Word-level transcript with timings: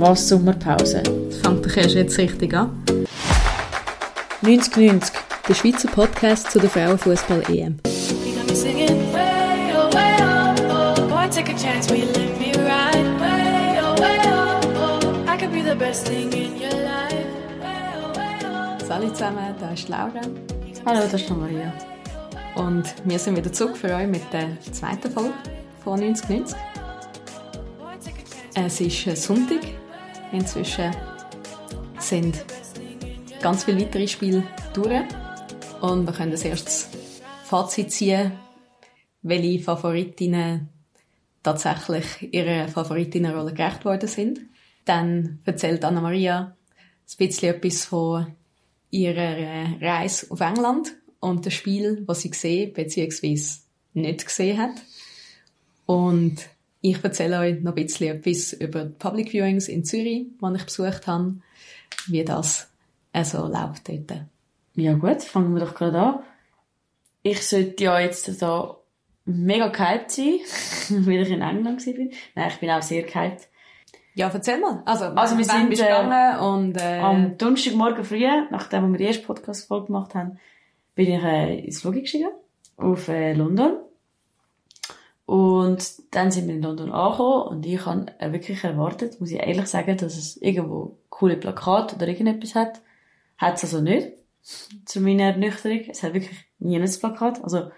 Was 0.00 0.28
Sommerpause? 0.28 1.02
Das 1.02 1.38
fängt 1.38 1.66
doch 1.66 1.76
erst 1.76 1.96
jetzt 1.96 2.18
richtig 2.18 2.54
an. 2.54 2.84
9090, 4.42 5.12
der 5.48 5.54
Schweizer 5.54 5.88
Podcast 5.88 6.52
zu 6.52 6.60
der 6.60 6.70
Frauenfußball-EM. 6.70 7.80
Hallo 18.88 19.10
zusammen, 19.10 19.54
da 19.58 19.70
ist 19.72 19.88
Laura. 19.88 20.20
Hallo, 20.86 21.00
das 21.10 21.14
ist 21.14 21.30
Maria. 21.30 21.72
Und 22.54 22.84
wir 23.02 23.18
sind 23.18 23.36
wieder 23.36 23.52
zurück 23.52 23.76
für 23.76 23.92
euch 23.92 24.06
mit 24.06 24.22
der 24.32 24.60
zweiten 24.70 25.10
Folge 25.10 25.34
von 25.82 25.98
9090. 25.98 26.56
Es 28.54 28.80
ist 28.80 29.22
Sonntag. 29.22 29.60
Inzwischen 30.32 30.94
sind 31.98 32.44
ganz 33.40 33.64
viele 33.64 33.80
weitere 33.80 34.08
Spiele 34.08 34.42
durch. 34.74 35.02
Und 35.80 36.06
wir 36.06 36.12
können 36.12 36.32
das 36.32 36.44
erstes 36.44 36.88
Fazit 37.44 37.92
ziehen, 37.92 38.32
welche 39.22 39.62
Favoritinnen 39.62 40.68
tatsächlich 41.42 42.32
ihrer 42.34 42.68
Favoritinnenrolle 42.68 43.54
gerecht 43.54 43.84
worden 43.84 44.08
sind. 44.08 44.40
Dann 44.84 45.38
erzählt 45.44 45.84
Anna-Maria 45.84 46.56
ein 47.10 47.16
bisschen 47.16 47.54
etwas 47.54 47.84
von 47.84 48.26
ihrer 48.90 49.80
Reise 49.80 50.26
auf 50.30 50.40
England 50.40 50.94
und 51.20 51.46
das 51.46 51.54
Spiel, 51.54 52.02
was 52.06 52.22
sie 52.22 52.30
gesehen 52.30 52.72
bzw. 52.72 53.40
nicht 53.94 54.26
gesehen 54.26 54.58
hat. 54.58 54.82
Und 55.86 56.48
ich 56.80 57.02
erzähle 57.02 57.40
euch 57.40 57.60
noch 57.60 57.74
ein 57.74 57.84
bisschen 57.84 58.16
etwas 58.16 58.52
über 58.52 58.84
die 58.84 58.94
Public 58.94 59.32
Viewings 59.32 59.68
in 59.68 59.84
Zürich, 59.84 60.26
die 60.40 60.56
ich 60.56 60.64
besucht 60.64 61.06
habe, 61.06 61.34
wie 62.06 62.24
das 62.24 62.70
also 63.12 63.46
läuft 63.46 63.88
dort. 63.88 64.22
Ja 64.74 64.94
gut, 64.94 65.22
fangen 65.22 65.54
wir 65.54 65.60
doch 65.60 65.74
gerade 65.74 65.98
an. 65.98 66.18
Ich 67.22 67.44
sollte 67.46 67.82
ja 67.82 67.98
jetzt 67.98 68.40
da 68.40 68.76
mega 69.24 69.68
gehypt 69.68 70.10
sein, 70.12 70.38
weil 71.04 71.22
ich 71.22 71.30
in 71.30 71.42
England 71.42 71.84
war. 71.84 71.94
Nein, 72.34 72.48
ich 72.48 72.60
bin 72.60 72.70
auch 72.70 72.82
sehr 72.82 73.02
gehypt. 73.02 73.48
Ja, 74.14 74.30
erzähl 74.32 74.58
mal. 74.58 74.82
Also, 74.84 75.06
also 75.06 75.38
wir 75.38 75.44
sind 75.44 75.70
bist 75.70 75.82
äh, 75.82 76.38
und, 76.40 76.76
äh, 76.76 76.98
am 76.98 77.38
Donnerstagmorgen 77.38 78.04
früh, 78.04 78.26
nachdem 78.50 78.90
wir 78.92 78.98
die 78.98 79.04
erste 79.04 79.24
Podcast-Folge 79.24 79.86
gemacht 79.86 80.14
haben, 80.14 80.38
bin 80.94 81.12
ich 81.12 81.22
äh, 81.22 81.58
ins 81.60 81.80
Flug 81.80 81.94
gestiegen 81.94 82.30
auf 82.76 83.08
äh, 83.08 83.32
London 83.32 83.78
und 85.28 85.92
dann 86.10 86.30
sind 86.30 86.48
wir 86.48 86.54
in 86.54 86.62
London 86.62 86.90
angekommen 86.90 87.42
und 87.48 87.66
ich 87.66 87.84
habe 87.84 88.06
wirklich 88.32 88.64
erwartet, 88.64 89.20
muss 89.20 89.30
ich 89.30 89.38
ehrlich 89.38 89.66
sagen, 89.66 89.98
dass 89.98 90.16
es 90.16 90.38
irgendwo 90.38 90.96
coole 91.10 91.36
Plakate 91.36 91.96
oder 91.96 92.08
irgendetwas 92.08 92.54
hat. 92.54 92.80
Hat 93.36 93.56
es 93.56 93.64
also 93.64 93.82
nicht. 93.82 94.08
Zu 94.86 95.02
meiner 95.02 95.24
Ernüchterung. 95.24 95.82
Es 95.86 96.02
hat 96.02 96.14
wirklich 96.14 96.38
nie 96.60 96.80
ein 96.80 96.90
Plakat. 96.90 97.44
Also, 97.44 97.70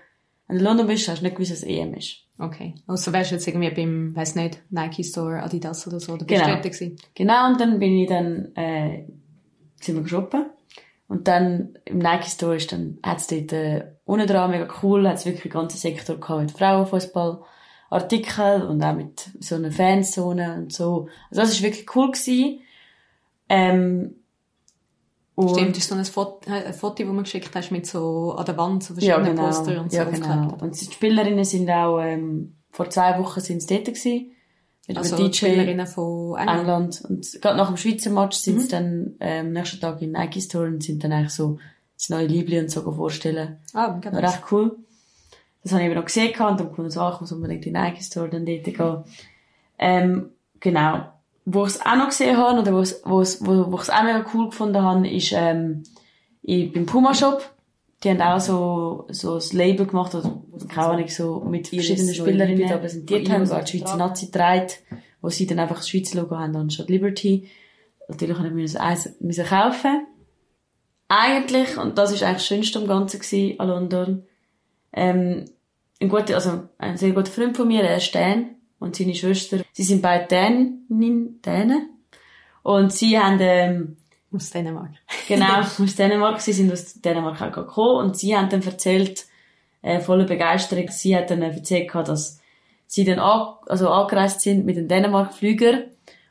wenn 0.47 0.59
du 0.59 0.61
in 0.61 0.65
London 0.65 0.87
bist, 0.87 1.09
hast 1.09 1.23
du 1.23 1.25
nicht 1.25 1.35
gewusst, 1.35 1.51
dass 1.51 1.65
es 1.65 1.69
EM 1.69 1.93
ist. 1.95 2.19
Okay. 2.39 2.77
Also 2.87 3.13
wärst 3.13 3.33
du 3.33 3.35
jetzt 3.35 3.49
irgendwie 3.49 3.71
beim, 3.71 4.15
weiß 4.15 4.37
nicht, 4.37 4.63
Nike 4.71 5.03
Store, 5.03 5.43
Adidas 5.43 5.89
oder 5.89 5.99
so, 5.99 6.13
oder 6.13 6.27
bist 6.27 6.45
genau. 6.45 6.63
du 6.63 6.97
Genau, 7.17 7.51
und 7.51 7.61
dann 7.61 7.81
bin 7.81 7.99
ich 7.99 8.09
dann, 8.09 8.55
äh, 8.55 9.07
sind 9.81 9.97
wir 9.97 10.07
shoppen. 10.07 10.47
Und 11.11 11.27
dann 11.27 11.77
im 11.87 11.99
Nike 11.99 12.31
Store 12.31 12.55
ist 12.55 12.71
dann, 12.71 13.01
hat's 13.05 13.27
dort, 13.27 13.53
äh, 13.53 13.85
unten 14.05 14.29
dran 14.29 14.53
mega 14.53 14.69
cool, 14.81 15.09
hat's 15.09 15.27
wirklich 15.27 15.47
einen 15.47 15.63
ganzen 15.63 15.77
Sektor 15.77 16.21
gehabt 16.21 16.41
mit 16.41 16.53
Frauenfußball. 16.53 17.43
Artikel 17.91 18.63
und 18.63 18.81
auch 18.85 18.95
mit 18.95 19.29
so 19.41 19.57
einer 19.57 19.73
Fanzone 19.73 20.55
und 20.55 20.73
so. 20.73 21.09
Also 21.29 21.41
das 21.43 21.51
ist 21.51 21.63
wirklich 21.63 21.97
cool 21.97 22.13
gewesen. 22.13 22.61
Ähm, 23.49 24.15
Stimmt, 25.37 25.71
das 25.71 25.79
ist 25.79 25.89
so 25.89 25.97
ein 25.97 26.05
Foto, 26.05 26.49
ein 26.49 26.73
Foto, 26.73 27.03
das 27.03 27.13
man 27.13 27.25
geschickt 27.25 27.51
hast 27.57 27.73
mit 27.73 27.87
so 27.87 28.35
an 28.37 28.45
der 28.45 28.57
Wand 28.57 28.85
so 28.85 28.95
verschiedenen 28.95 29.25
ja, 29.25 29.33
genau. 29.33 29.47
Poster 29.47 29.81
und 29.81 29.91
so. 29.91 29.97
Ja, 29.97 30.05
genau. 30.05 30.57
Und 30.61 30.81
die 30.81 30.85
Spielerinnen 30.85 31.45
sind 31.45 31.69
auch, 31.71 31.99
ähm, 31.99 32.55
vor 32.71 32.89
zwei 32.89 33.19
Wochen 33.19 33.41
sind 33.41 33.63
sie 33.63 33.75
dort 33.75 33.87
gewesen. 33.87 34.31
Mit 34.91 34.99
also 34.99 35.17
DJ 35.17 35.33
Spielerinnen 35.33 35.87
von 35.87 36.37
England. 36.37 36.59
England. 36.59 37.03
Und 37.09 37.41
gerade 37.41 37.57
nach 37.57 37.69
dem 37.69 37.77
Schweizer 37.77 38.11
Match 38.11 38.39
sind 38.39 38.57
mhm. 38.57 38.61
sie 38.61 38.69
dann 38.69 39.15
ähm, 39.21 39.47
am 39.47 39.53
nächsten 39.53 39.81
Tag 39.81 40.03
in 40.03 40.11
Nike 40.11 40.41
Store 40.41 40.67
und 40.67 40.83
sind 40.83 41.05
dann 41.05 41.13
eigentlich 41.13 41.31
so 41.33 41.61
das 41.97 42.09
neue 42.09 42.27
Liebling 42.27 42.63
und 42.63 42.71
so 42.73 42.83
vorstellen. 42.91 43.59
Ah, 43.73 43.97
genau. 44.01 44.17
War 44.17 44.25
recht 44.25 44.43
cool. 44.51 44.77
Das 45.63 45.71
habe 45.73 45.83
ich 45.83 45.87
eben 45.87 45.95
noch 45.95 46.07
gesehen 46.07 46.33
und 46.41 46.59
dann 46.59 46.73
kommt 46.73 46.91
so, 46.91 47.09
ich 47.09 47.21
muss 47.21 47.31
unbedingt 47.31 47.67
in 47.67 47.75
den 47.75 47.85
Nike 47.85 48.03
Store 48.03 48.29
dann 48.29 48.47
dort 48.47 48.65
gehen. 48.65 49.05
Ähm, 49.79 50.31
genau. 50.59 51.07
Wo 51.45 51.67
ich 51.67 51.75
es 51.75 51.81
auch 51.81 51.95
noch 51.95 52.09
gesehen 52.09 52.37
habe, 52.37 52.61
oder 52.61 52.75
wo 52.75 52.81
ich 52.81 52.95
wo, 53.05 53.21
wo, 53.21 53.71
wo 53.71 53.77
ich 53.77 53.83
es 53.83 53.91
auch 53.91 54.03
mega 54.03 54.25
cool 54.35 54.51
gefunden 54.51 54.83
habe, 54.83 55.09
ist, 55.09 55.33
ähm, 55.37 55.85
ich, 56.43 56.73
beim 56.73 56.87
Puma 56.87 57.15
Shop. 57.15 57.49
Die 58.03 58.11
haben 58.11 58.23
auch 58.23 58.41
so, 58.41 59.07
so 59.11 59.35
ein 59.35 59.57
Label 59.57 59.87
gemacht, 59.87 60.15
oder, 60.15 60.43
keine 60.69 60.89
Ahnung, 60.89 61.09
so 61.09 61.41
mit 61.41 61.69
verschiedenen 61.69 62.15
Spielerinnen 62.15 62.81
präsentiert 62.81 63.29
haben, 63.31 63.49
wo 63.51 63.55
die 63.61 63.79
Schweizer 63.79 63.97
Nazi 63.97 64.31
trägt, 64.31 64.83
wo 65.21 65.29
sie 65.29 65.47
dann 65.47 65.59
einfach 65.59 65.77
das 65.77 65.89
Schweizer 65.89 66.19
Logo 66.21 66.37
haben, 66.37 66.57
anstatt 66.57 66.89
Liberty. 66.89 67.51
Natürlich 68.09 68.39
haben 68.39 68.57
wir 68.57 68.81
eins 68.81 69.21
müssen 69.21 69.45
kaufen. 69.45 70.07
Eigentlich, 71.09 71.77
und 71.77 71.99
das 71.99 72.13
ist 72.13 72.23
eigentlich 72.23 72.39
das 72.39 72.47
Schönste 72.47 72.79
am 72.79 72.87
Ganzen 72.87 73.21
gewesen, 73.21 73.59
an 73.59 73.69
London, 73.69 74.23
ähm, 74.93 75.45
ein 76.01 76.09
guter, 76.09 76.35
also 76.35 76.63
ein 76.79 76.97
sehr 76.97 77.13
guter 77.13 77.31
Freund 77.31 77.57
von 77.57 77.69
mir, 77.69 77.83
der 77.83 77.97
ist 77.97 78.15
Dan, 78.15 78.57
und 78.79 78.97
seine 78.97 79.15
Schwester, 79.15 79.59
sie 79.73 79.83
sind 79.83 80.03
beide 80.03 80.27
Dänen, 80.27 80.87
Dänen, 81.45 81.91
und 82.63 82.93
sie 82.93 83.19
haben, 83.19 83.39
ähm, 83.41 83.97
aus 84.33 84.51
Dänemark. 84.51 84.93
genau, 85.29 85.61
aus 85.61 85.97
Dänemark. 85.97 86.41
Sie 86.41 86.53
sind 86.53 86.73
aus 86.73 87.01
Dänemark 87.01 87.41
auch 87.43 87.53
gekommen 87.53 88.07
und 88.07 88.17
sie 88.17 88.37
haben 88.37 88.49
dann 88.49 88.63
erzählt, 88.63 89.27
äh, 89.83 90.01
voller 90.01 90.25
Begeisterung, 90.25 90.89
sie 90.89 91.17
hat 91.17 91.31
dann 91.31 91.43
erzählt, 91.43 91.95
dass 91.95 92.41
sie 92.87 93.05
dann 93.05 93.19
an, 93.19 93.55
also 93.67 93.89
angereist 93.89 94.41
sind 94.41 94.67
mit 94.67 94.77
dem 94.77 94.89
Dänemark-Flüger 94.89 95.85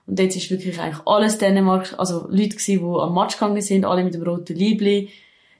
und 0.09 0.19
jetzt 0.19 0.35
ist 0.35 0.49
wirklich 0.49 0.79
eigentlich 0.79 1.05
alles 1.05 1.37
Dänemark, 1.37 1.93
also 1.99 2.25
Leute 2.29 2.57
gewesen, 2.57 2.79
die 2.79 2.99
am 2.99 3.13
Match 3.13 3.35
gegangen 3.35 3.61
sind, 3.61 3.85
alle 3.85 4.03
mit 4.03 4.15
dem 4.15 4.23
roten 4.23 4.55
Liebli. 4.55 5.09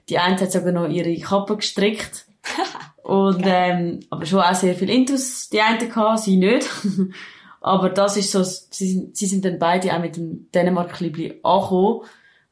Die 0.08 0.18
eine 0.18 0.40
hat 0.40 0.50
sogar 0.50 0.72
noch 0.72 0.88
ihre 0.88 1.14
Kappe 1.20 1.56
gestrickt. 1.56 2.26
Und, 3.04 3.42
ähm, 3.44 4.00
aber 4.10 4.26
schon 4.26 4.40
auch 4.40 4.54
sehr 4.54 4.74
viel 4.74 4.90
Intus, 4.90 5.48
die 5.50 5.60
einen 5.60 5.78
gehabt, 5.78 6.20
sie 6.20 6.36
nicht. 6.36 6.68
aber 7.60 7.90
das 7.90 8.16
ist 8.16 8.32
so, 8.32 8.42
sie 8.42 8.92
sind, 8.92 9.16
sie 9.16 9.26
sind 9.26 9.44
dann 9.44 9.60
beide 9.60 9.94
auch 9.94 10.00
mit 10.00 10.16
dem 10.16 10.50
Dänemark-Liebli 10.52 11.40
angekommen. 11.44 12.00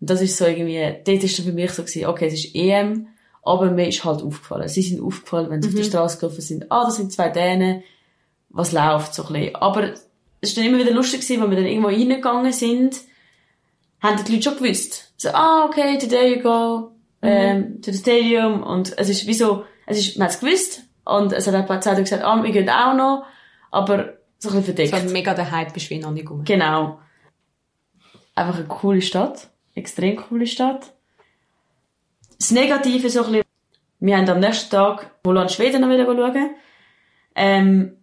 Und 0.00 0.10
das 0.10 0.20
ist 0.20 0.36
so 0.36 0.46
irgendwie, 0.46 0.94
dort 1.04 1.24
ist 1.24 1.38
dann 1.38 1.46
für 1.46 1.52
mich 1.52 1.70
so 1.72 1.82
gewesen, 1.82 2.06
okay, 2.06 2.26
es 2.26 2.34
ist 2.34 2.54
EM, 2.54 3.08
aber 3.42 3.70
mir 3.70 3.88
ist 3.88 4.04
halt 4.04 4.22
aufgefallen. 4.22 4.68
Sie 4.68 4.82
sind 4.82 5.00
aufgefallen, 5.00 5.50
wenn 5.50 5.62
sie 5.62 5.68
mhm. 5.68 5.74
auf 5.74 5.80
der 5.80 5.84
mhm. 5.84 5.90
Straße 5.90 6.18
gelaufen 6.18 6.40
sind, 6.40 6.70
ah, 6.70 6.84
das 6.84 6.96
sind 6.96 7.12
zwei 7.12 7.28
Dänen, 7.30 7.82
was 8.50 8.72
läuft 8.72 9.14
so 9.14 9.26
ein 9.26 9.32
bisschen. 9.32 9.56
Aber 9.56 9.84
es 9.92 10.06
ist 10.40 10.56
dann 10.56 10.64
immer 10.64 10.78
wieder 10.78 10.92
lustig 10.92 11.20
gewesen, 11.20 11.42
wenn 11.42 11.50
wir 11.50 11.56
dann 11.56 11.66
irgendwo 11.66 11.88
reingegangen 11.88 12.52
sind, 12.52 12.96
haben 14.00 14.22
die 14.24 14.32
Leute 14.32 14.44
schon 14.44 14.58
gewusst. 14.58 15.12
So, 15.16 15.30
ah, 15.30 15.64
okay, 15.66 15.98
today 15.98 16.36
you 16.36 16.42
go, 16.42 16.92
mhm. 17.22 17.28
ähm, 17.28 17.82
to 17.82 17.90
the 17.90 17.98
stadium. 17.98 18.62
Und 18.62 18.96
es 18.96 19.08
ist 19.08 19.26
wie 19.26 19.34
so, 19.34 19.64
es 19.86 19.98
ist, 19.98 20.18
man 20.18 20.28
hat 20.28 20.34
es 20.34 20.40
gewusst. 20.40 20.82
Und 21.04 21.32
es 21.32 21.46
hat 21.46 21.54
ein 21.54 21.66
paar 21.66 21.80
Zeitungen 21.80 22.04
gesagt, 22.04 22.22
ah, 22.22 22.42
wir 22.42 22.52
gehen 22.52 22.68
auch 22.68 22.94
noch. 22.94 23.24
Aber 23.70 24.18
so 24.38 24.50
ein 24.50 24.56
bisschen 24.56 24.76
verdeckt. 24.76 24.94
So 24.94 25.12
mega 25.12 25.34
der 25.34 25.50
Hype 25.50 25.76
ist 25.76 25.90
wie 25.90 25.98
noch 25.98 26.12
nicht 26.12 26.30
rum. 26.30 26.44
Genau. 26.44 27.00
Einfach 28.34 28.56
eine 28.56 28.66
coole 28.66 29.02
Stadt. 29.02 29.48
Extrem 29.78 30.16
coole 30.16 30.46
Stadt. 30.46 30.92
Das 32.38 32.50
Negative 32.50 33.08
so 33.10 33.24
ein 33.24 33.32
bisschen, 33.32 33.46
wir 34.00 34.16
haben 34.16 34.28
am 34.28 34.40
nächsten 34.40 34.70
Tag 34.70 35.12
Holland 35.24 35.50
Schweden 35.50 35.80
noch 35.80 35.88
wieder 35.88 36.04
schauen. 36.04 36.50
Ähm, 37.34 37.96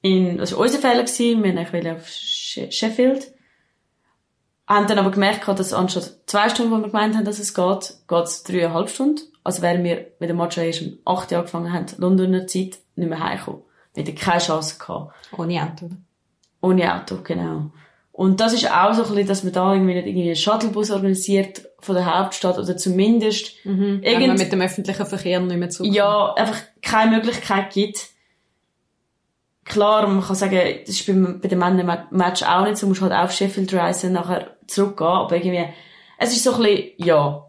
in, 0.00 0.38
das 0.38 0.52
war 0.52 0.60
unser 0.60 0.78
Fehler 0.78 1.02
gewesen. 1.02 1.42
Wir 1.42 1.54
wollten 1.72 1.96
auf 1.96 2.08
Sheffield. 2.08 3.32
Haben 4.66 4.86
dann 4.86 4.98
aber 4.98 5.10
gemerkt, 5.10 5.48
dass 5.48 5.72
anstatt 5.72 6.20
zwei 6.26 6.48
Stunden, 6.48 6.70
wo 6.70 6.76
wir 6.76 6.88
gemeint 6.88 7.16
haben, 7.16 7.24
dass 7.24 7.38
es 7.38 7.54
geht, 7.54 7.94
geht 8.06 8.24
es 8.24 8.44
dreieinhalb 8.44 8.90
Stunden. 8.90 9.20
Also 9.42 9.62
wären 9.62 9.82
wir, 9.82 10.12
wenn 10.18 10.28
der 10.28 10.36
Match 10.36 10.58
erst 10.58 10.82
um 10.82 10.98
acht 11.04 11.32
Uhr 11.32 11.38
angefangen 11.38 11.72
haben, 11.72 11.86
Londoner 11.96 12.46
Zeit, 12.46 12.78
nicht 12.94 13.08
mehr 13.08 13.18
heimgekommen. 13.18 13.62
Wir 13.94 14.04
hätten 14.04 14.16
keine 14.16 14.40
Chance 14.40 14.78
gehabt. 14.78 15.14
Ohne 15.36 15.62
Auto? 15.62 15.90
Ohne 16.60 16.94
Auto, 16.94 17.22
genau. 17.22 17.70
Und 18.18 18.40
das 18.40 18.52
ist 18.52 18.68
auch 18.68 18.94
so 18.94 19.02
ein 19.02 19.08
bisschen, 19.10 19.28
dass 19.28 19.44
man 19.44 19.52
da 19.52 19.72
irgendwie 19.72 19.94
nicht 19.94 20.08
irgendwie 20.08 20.26
einen 20.26 20.34
Shuttlebus 20.34 20.90
organisiert 20.90 21.62
von 21.78 21.94
der 21.94 22.04
Hauptstadt 22.04 22.58
oder 22.58 22.76
zumindest 22.76 23.64
mhm, 23.64 24.00
irgend... 24.02 24.38
mit 24.38 24.50
dem 24.50 24.60
öffentlichen 24.60 25.06
Verkehr 25.06 25.38
nicht 25.38 25.56
mehr 25.56 25.70
zukommt. 25.70 25.94
Ja, 25.94 26.34
einfach 26.34 26.58
keine 26.82 27.14
Möglichkeit 27.14 27.72
gibt. 27.72 28.08
Klar, 29.64 30.08
man 30.08 30.20
kann 30.20 30.34
sagen, 30.34 30.58
das 30.84 30.96
ist 30.96 31.06
bei, 31.06 31.12
bei 31.12 31.46
den 31.46 31.60
Männern 31.60 32.08
Match 32.10 32.42
auch 32.42 32.64
nicht 32.64 32.78
so, 32.78 32.86
man 32.86 32.98
muss 32.98 33.02
halt 33.02 33.12
auf 33.12 33.30
Sheffield 33.30 33.72
reisen, 33.72 34.14
nachher 34.14 34.56
zurückgehen, 34.66 35.08
aber 35.08 35.36
irgendwie, 35.36 35.66
es 36.18 36.32
ist 36.32 36.42
so 36.42 36.54
ein 36.54 36.62
bisschen, 36.64 36.90
ja, 36.96 37.46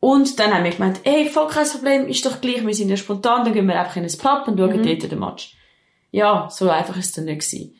und 0.00 0.38
dann 0.38 0.52
haben 0.52 0.64
wir 0.64 0.72
gemeint, 0.72 1.00
ey, 1.04 1.30
voll 1.30 1.48
kein 1.48 1.66
Problem, 1.66 2.08
ist 2.08 2.26
doch 2.26 2.42
gleich, 2.42 2.66
wir 2.66 2.74
sind 2.74 2.90
ja 2.90 2.98
spontan, 2.98 3.42
dann 3.42 3.54
gehen 3.54 3.66
wir 3.66 3.80
einfach 3.80 3.96
in 3.96 4.04
ein 4.04 4.18
Pub 4.18 4.48
und 4.48 4.58
schauen 4.58 4.76
mhm. 4.76 4.84
dort 4.84 5.10
den 5.10 5.18
Match. 5.18 5.56
Ja, 6.10 6.50
so 6.50 6.68
einfach 6.68 6.98
ist 6.98 7.06
es 7.06 7.12
dann 7.12 7.24
nicht 7.24 7.40
gewesen. 7.40 7.74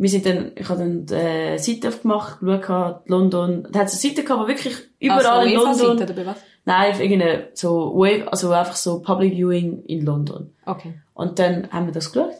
Wir 0.00 0.08
sind 0.08 0.24
dann, 0.24 0.52
ich 0.56 0.66
habe 0.70 0.78
dann 0.78 1.04
die 1.04 1.14
äh, 1.14 1.58
Seite 1.58 1.88
aufgemacht, 1.88 2.40
geschaut, 2.40 3.02
London, 3.04 3.68
da 3.70 3.80
hat 3.80 3.88
es 3.88 3.92
eine 3.92 4.00
Seite 4.00 4.24
gehabt, 4.24 4.42
wo 4.42 4.48
wirklich 4.48 4.74
überall 4.98 5.26
also, 5.26 5.46
in 5.46 5.54
London, 5.54 5.98
Seite, 5.98 6.12
oder 6.14 6.26
was? 6.26 6.36
nein, 6.64 6.92
auf 6.92 7.00
irgendeine, 7.00 7.48
so, 7.52 7.92
Wave, 7.94 8.32
also 8.32 8.50
einfach 8.50 8.76
so 8.76 9.02
Public 9.02 9.34
Viewing 9.34 9.84
in 9.84 10.06
London. 10.06 10.54
Okay. 10.64 10.94
Und 11.12 11.38
dann 11.38 11.70
haben 11.70 11.84
wir 11.84 11.92
das 11.92 12.12
geschaut. 12.12 12.32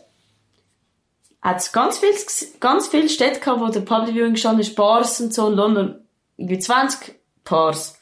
Hat 1.43 1.59
es 1.59 1.71
ganz 1.73 1.99
viel, 1.99 2.15
ganz 2.61 2.89
viele 2.89 3.11
Städte 3.11 3.41
gehabt, 3.41 3.61
wo 3.61 3.69
der 3.69 3.81
Public 3.81 4.15
Viewing 4.15 4.33
gestanden 4.33 4.63
ist, 4.63 4.75
Bars 4.75 5.21
und 5.21 5.35
so 5.35 5.49
in 5.49 5.55
London, 5.55 5.97
irgendwie 6.39 6.61
20 6.61 7.15
Bars. 7.45 8.01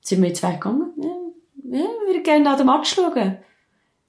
Sind 0.00 0.22
wir 0.22 0.32
zwei 0.32 0.52
gegangen? 0.52 0.94
Ja, 0.96 1.78
ja 1.78 1.88
wir 2.10 2.22
gerne 2.22 2.44
da 2.44 2.56
den 2.56 2.66
Match 2.66 2.94
schauen. 2.94 3.36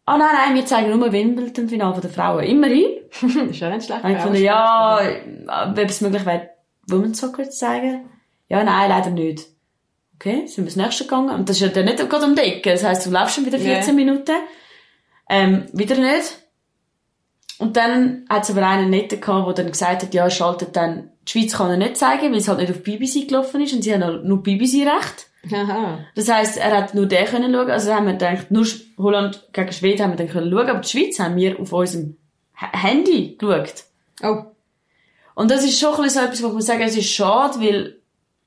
Ah, 0.06 0.18
nein, 0.18 0.36
nein, 0.36 0.56
wir 0.56 0.66
zeigen 0.66 0.98
nur 0.98 1.12
Wimbledon-Final 1.12 2.00
der 2.00 2.10
Frauen. 2.10 2.46
Immerhin. 2.46 2.95
das 3.22 3.34
ist 3.34 3.60
ja 3.60 3.70
nicht 3.70 3.86
schlecht. 3.86 4.02
Ich 4.04 4.16
gefunden, 4.16 4.42
ja, 4.42 5.00
ob 5.70 5.78
es 5.78 6.02
möglich 6.02 6.26
wäre, 6.26 6.50
Women's 6.88 7.20
Soccer 7.20 7.44
zu 7.46 7.58
zeigen. 7.58 8.10
Ja, 8.50 8.64
nein, 8.64 8.90
leider 8.90 9.10
nicht. 9.10 9.46
Okay, 10.16 10.46
sind 10.48 10.64
wir 10.64 10.66
das 10.66 10.76
nächste 10.76 11.04
gegangen. 11.04 11.30
Und 11.30 11.50
das 11.50 11.58
ist 11.58 11.62
ja 11.62 11.68
dann 11.70 11.86
nicht 11.86 11.98
gerade 12.10 12.26
um 12.26 12.36
die 12.36 12.42
Ecke. 12.42 12.72
Das 12.72 12.84
heisst, 12.84 13.06
du 13.06 13.10
laufst 13.12 13.36
schon 13.36 13.46
wieder 13.46 13.60
14 13.60 13.96
Nee. 13.96 14.06
Minuten. 14.06 14.36
Ähm, 15.30 15.66
wieder 15.74 15.98
nicht. 15.98 16.40
Und 17.58 17.78
dann 17.78 18.26
hat 18.30 18.44
es 18.44 18.52
aber 18.52 18.68
einen 18.68 18.90
netten 18.90 19.20
gehabt, 19.20 19.48
der 19.48 19.64
dann 19.66 19.72
gesagt 19.72 20.04
hat, 20.04 20.14
ja, 20.14 20.30
schaltet 20.30 20.76
dann, 20.76 21.12
die 21.28 21.32
Schweiz 21.32 21.58
kann 21.58 21.72
er 21.72 21.78
nicht 21.78 21.98
zeigen, 21.98 22.32
weil 22.32 22.40
es 22.40 22.48
halt 22.48 22.60
nicht 22.60 22.72
auf 22.72 22.84
BBC 22.84 23.28
gelaufen 23.28 23.62
ist 23.62 23.74
und 23.74 23.82
sie 23.82 23.94
haben 23.94 24.28
nur 24.28 24.44
BBC-Recht. 24.44 25.30
Aha. 25.54 26.00
Das 26.16 26.30
heisst, 26.30 26.58
er 26.58 26.76
hat 26.76 26.96
nur 26.96 27.06
den 27.06 27.26
können 27.26 27.54
schauen. 27.54 27.72
Also 27.72 27.94
haben 27.94 28.08
wir 28.08 28.14
gedacht, 28.14 28.52
nur 28.52 28.66
Holland 28.98 29.48
gegen 29.54 29.72
Schweden 29.72 30.04
haben 30.04 30.12
wir 30.12 30.18
dann 30.18 30.30
können 30.30 30.52
schauen, 30.52 30.70
aber 30.70 30.80
die 30.80 30.90
Schweiz 30.90 31.20
haben 31.20 31.36
wir 31.36 31.60
auf 31.60 31.72
unserem 31.72 32.18
Handy 32.56 33.36
geschaut. 33.38 33.84
Oh. 34.24 34.44
Und 35.36 35.52
das 35.52 35.64
ist 35.64 35.80
schon 35.80 35.94
ein 35.96 36.04
bisschen 36.04 36.22
so 36.22 36.28
etwas, 36.28 36.44
wo 36.44 36.50
man 36.50 36.62
sagen, 36.62 36.82
es 36.82 36.96
ist 36.96 37.10
schade, 37.10 37.60
weil 37.60 38.00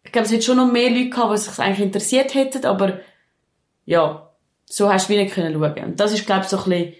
ich 0.05 0.12
glaube, 0.12 0.26
es 0.26 0.32
hätte 0.32 0.43
schon 0.43 0.56
noch 0.56 0.72
mehr 0.72 0.90
Leute 0.90 1.10
gehabt, 1.10 1.34
die 1.34 1.38
sich 1.38 1.58
eigentlich 1.58 1.87
interessiert 1.87 2.34
hätten, 2.34 2.64
aber 2.64 3.00
ja, 3.84 4.31
so 4.64 4.90
hast 4.90 5.08
du 5.08 5.12
wie 5.12 5.19
nicht 5.19 5.34
können 5.34 5.55
schauen. 5.55 5.84
Und 5.84 6.00
das 6.00 6.12
ist, 6.12 6.26
glaube 6.26 6.43
ich, 6.43 6.49
so 6.49 6.58
ein 6.58 6.64
bisschen 6.64 6.94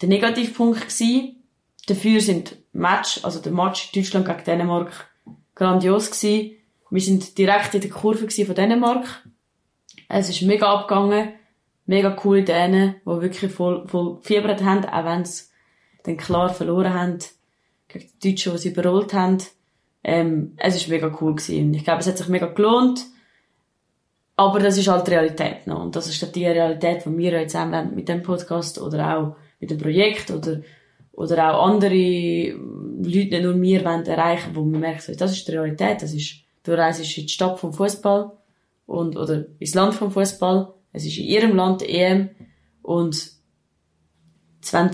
der 0.00 0.08
Negativpunkt 0.08 0.80
gewesen. 0.80 1.42
Dafür 1.86 2.20
sind 2.20 2.56
Match, 2.72 3.20
also 3.22 3.40
der 3.40 3.52
Match 3.52 3.92
Deutschland 3.92 4.26
gegen 4.26 4.44
Dänemark 4.44 5.10
grandios 5.54 6.10
gewesen. 6.10 6.52
Wir 6.90 7.00
sind 7.00 7.38
direkt 7.38 7.74
in 7.74 7.80
der 7.80 7.90
Kurve 7.90 8.28
von 8.28 8.54
Dänemark. 8.54 9.26
Es 10.08 10.28
ist 10.28 10.42
mega 10.42 10.72
abgegangen. 10.72 11.32
Mega 11.84 12.10
coole 12.10 12.44
Dänen, 12.44 12.96
die 13.02 13.06
wirklich 13.06 13.52
voll, 13.52 13.86
voll 13.88 14.16
gefiebert 14.16 14.62
haben, 14.62 14.84
auch 14.84 15.04
wenn 15.04 15.24
sie 15.24 15.44
dann 16.04 16.16
klar 16.16 16.52
verloren 16.52 16.94
haben 16.94 17.18
gegen 17.88 18.08
die 18.22 18.30
Deutschen, 18.30 18.52
die 18.52 18.58
sie 18.58 18.68
überrollt 18.70 19.12
haben. 19.12 19.38
Ähm, 20.04 20.54
es 20.56 20.76
ist 20.76 20.88
mega 20.88 21.06
cool 21.20 21.34
gewesen. 21.34 21.74
Ich 21.74 21.84
glaube, 21.84 22.00
es 22.00 22.06
hat 22.06 22.18
sich 22.18 22.28
mega 22.28 22.46
gelohnt. 22.46 23.06
Aber 24.36 24.58
das 24.58 24.78
ist 24.78 24.88
halt 24.88 25.06
die 25.06 25.12
Realität 25.12 25.66
noch. 25.66 25.82
Und 25.82 25.94
das 25.94 26.08
ist 26.08 26.20
halt 26.22 26.34
die 26.34 26.46
Realität, 26.46 27.04
die 27.04 27.16
wir 27.16 27.32
jetzt 27.40 27.54
haben 27.54 27.94
mit 27.94 28.08
dem 28.08 28.22
Podcast 28.22 28.80
oder 28.80 29.16
auch 29.16 29.36
mit 29.60 29.70
dem 29.70 29.78
Projekt 29.78 30.30
oder, 30.30 30.62
oder 31.12 31.54
auch 31.54 31.66
andere 31.66 31.94
Leute, 31.94 33.28
nicht 33.28 33.42
nur 33.42 33.60
wir, 33.60 33.84
wollen 33.84 34.06
erreichen, 34.06 34.54
wo 34.54 34.64
man 34.64 34.80
merkt, 34.80 35.08
das 35.20 35.32
ist 35.32 35.46
die 35.46 35.52
Realität. 35.52 36.02
Das 36.02 36.12
ist, 36.14 36.36
du 36.64 36.76
reist 36.76 37.00
in 37.00 37.26
die 37.26 37.28
Stadt 37.28 37.60
vom 37.60 37.72
Fußball 37.72 38.32
und, 38.86 39.16
oder 39.16 39.44
ins 39.58 39.74
Land 39.74 39.94
vom 39.94 40.10
Fußball. 40.10 40.72
Es 40.92 41.04
ist 41.04 41.18
in 41.18 41.24
ihrem 41.24 41.56
Land 41.56 41.82
die 41.82 41.90
EM 41.90 42.30
und 42.82 43.14
es 43.14 44.72
wollen 44.72 44.90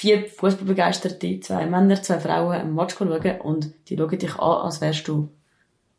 vier 0.00 0.26
Fußballbegeisterte, 0.28 1.40
zwei 1.40 1.66
Männer, 1.66 2.00
zwei 2.02 2.18
Frauen 2.18 2.52
einen 2.52 2.74
Match 2.74 2.94
schauen 2.96 3.40
und 3.42 3.70
die 3.88 3.96
schauen 3.98 4.18
dich 4.18 4.34
an, 4.38 4.64
als 4.64 4.80
wärst 4.80 5.06
du 5.08 5.28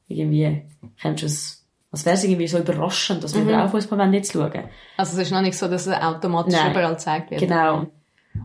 irgendwie, 0.08 0.64
kennst 1.00 1.22
du 1.22 1.28
es, 1.28 1.64
als 1.92 2.04
wär's 2.08 2.24
irgendwie 2.24 2.48
so 2.48 2.58
überraschend, 2.58 3.24
dass 3.24 3.36
wir 3.36 3.44
Mhm. 3.44 3.54
auch 3.62 3.70
Fußball 3.70 4.12
jetzt 4.14 4.34
schauen. 4.34 4.64
Also 4.98 5.14
es 5.18 5.28
ist 5.28 5.32
noch 5.32 5.42
nicht 5.42 5.56
so, 5.56 5.68
dass 5.68 5.86
es 5.86 5.94
automatisch 5.94 6.56
Nein. 6.56 6.72
überall 6.72 6.94
gezeigt 6.96 7.30
wird. 7.30 7.42
Genau. 7.42 7.86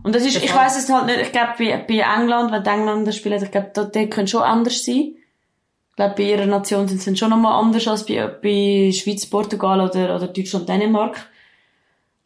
Und 0.03 0.13
das 0.13 0.23
ist, 0.25 0.35
Der 0.35 0.43
ich 0.43 0.55
weiss 0.55 0.77
es 0.77 0.93
halt 0.93 1.07
nicht, 1.07 1.21
ich 1.21 1.31
glaube, 1.31 1.53
bei, 1.57 1.83
bei 1.87 1.99
England, 2.17 2.51
wenn 2.51 2.63
die 2.63 2.69
Engländer 2.69 3.11
spielen, 3.11 3.41
ich 3.41 3.49
glaube, 3.49 3.71
dort, 3.73 3.95
die 3.95 4.07
können 4.09 4.27
schon 4.27 4.43
anders 4.43 4.85
sein. 4.85 5.15
Ich 5.89 5.95
glaube, 5.95 6.13
bei 6.17 6.23
ihrer 6.23 6.45
Nation 6.45 6.87
sind 6.87 7.01
sie 7.01 7.17
schon 7.17 7.31
nochmal 7.31 7.59
anders 7.59 7.87
als 7.87 8.05
bei, 8.05 8.27
bei 8.27 8.91
Schweiz, 8.93 9.25
Portugal 9.25 9.81
oder, 9.81 10.15
oder 10.15 10.27
Deutschland, 10.27 10.69
Dänemark. 10.69 11.17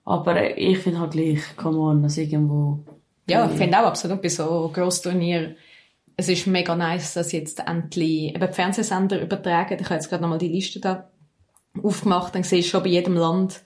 Aber 0.04 0.57
ich 0.57 0.80
finde 0.80 1.00
halt 1.00 1.12
gleich, 1.12 1.39
come 1.56 1.77
on, 1.80 2.04
also 2.04 2.19
irgendwo. 2.19 2.80
Ja, 3.31 3.50
ich 3.50 3.57
finde 3.57 3.80
auch 3.80 3.86
absolut 3.86 4.22
bei 4.22 4.30
so 4.30 4.69
Grossturnier. 4.74 5.56
Es 6.18 6.30
ist 6.30 6.48
mega 6.48 6.75
nice, 6.75 7.13
dass 7.13 7.31
jetzt 7.31 7.60
endlich 7.68 8.36
eben 8.36 8.48
die 8.48 8.54
Fernsehsender 8.54 9.22
übertragen. 9.22 9.78
Ich 9.80 9.86
habe 9.86 9.95
jetzt 9.95 10.10
gerade 10.10 10.22
nochmal 10.22 10.38
die 10.38 10.50
Liste 10.50 10.80
da 10.80 11.10
aufgemacht. 11.81 12.36
Dann 12.36 12.44
siehst 12.44 12.68
du 12.68 12.72
schon 12.72 12.83
bei 12.83 12.89
jedem 12.89 13.16
Land 13.16 13.62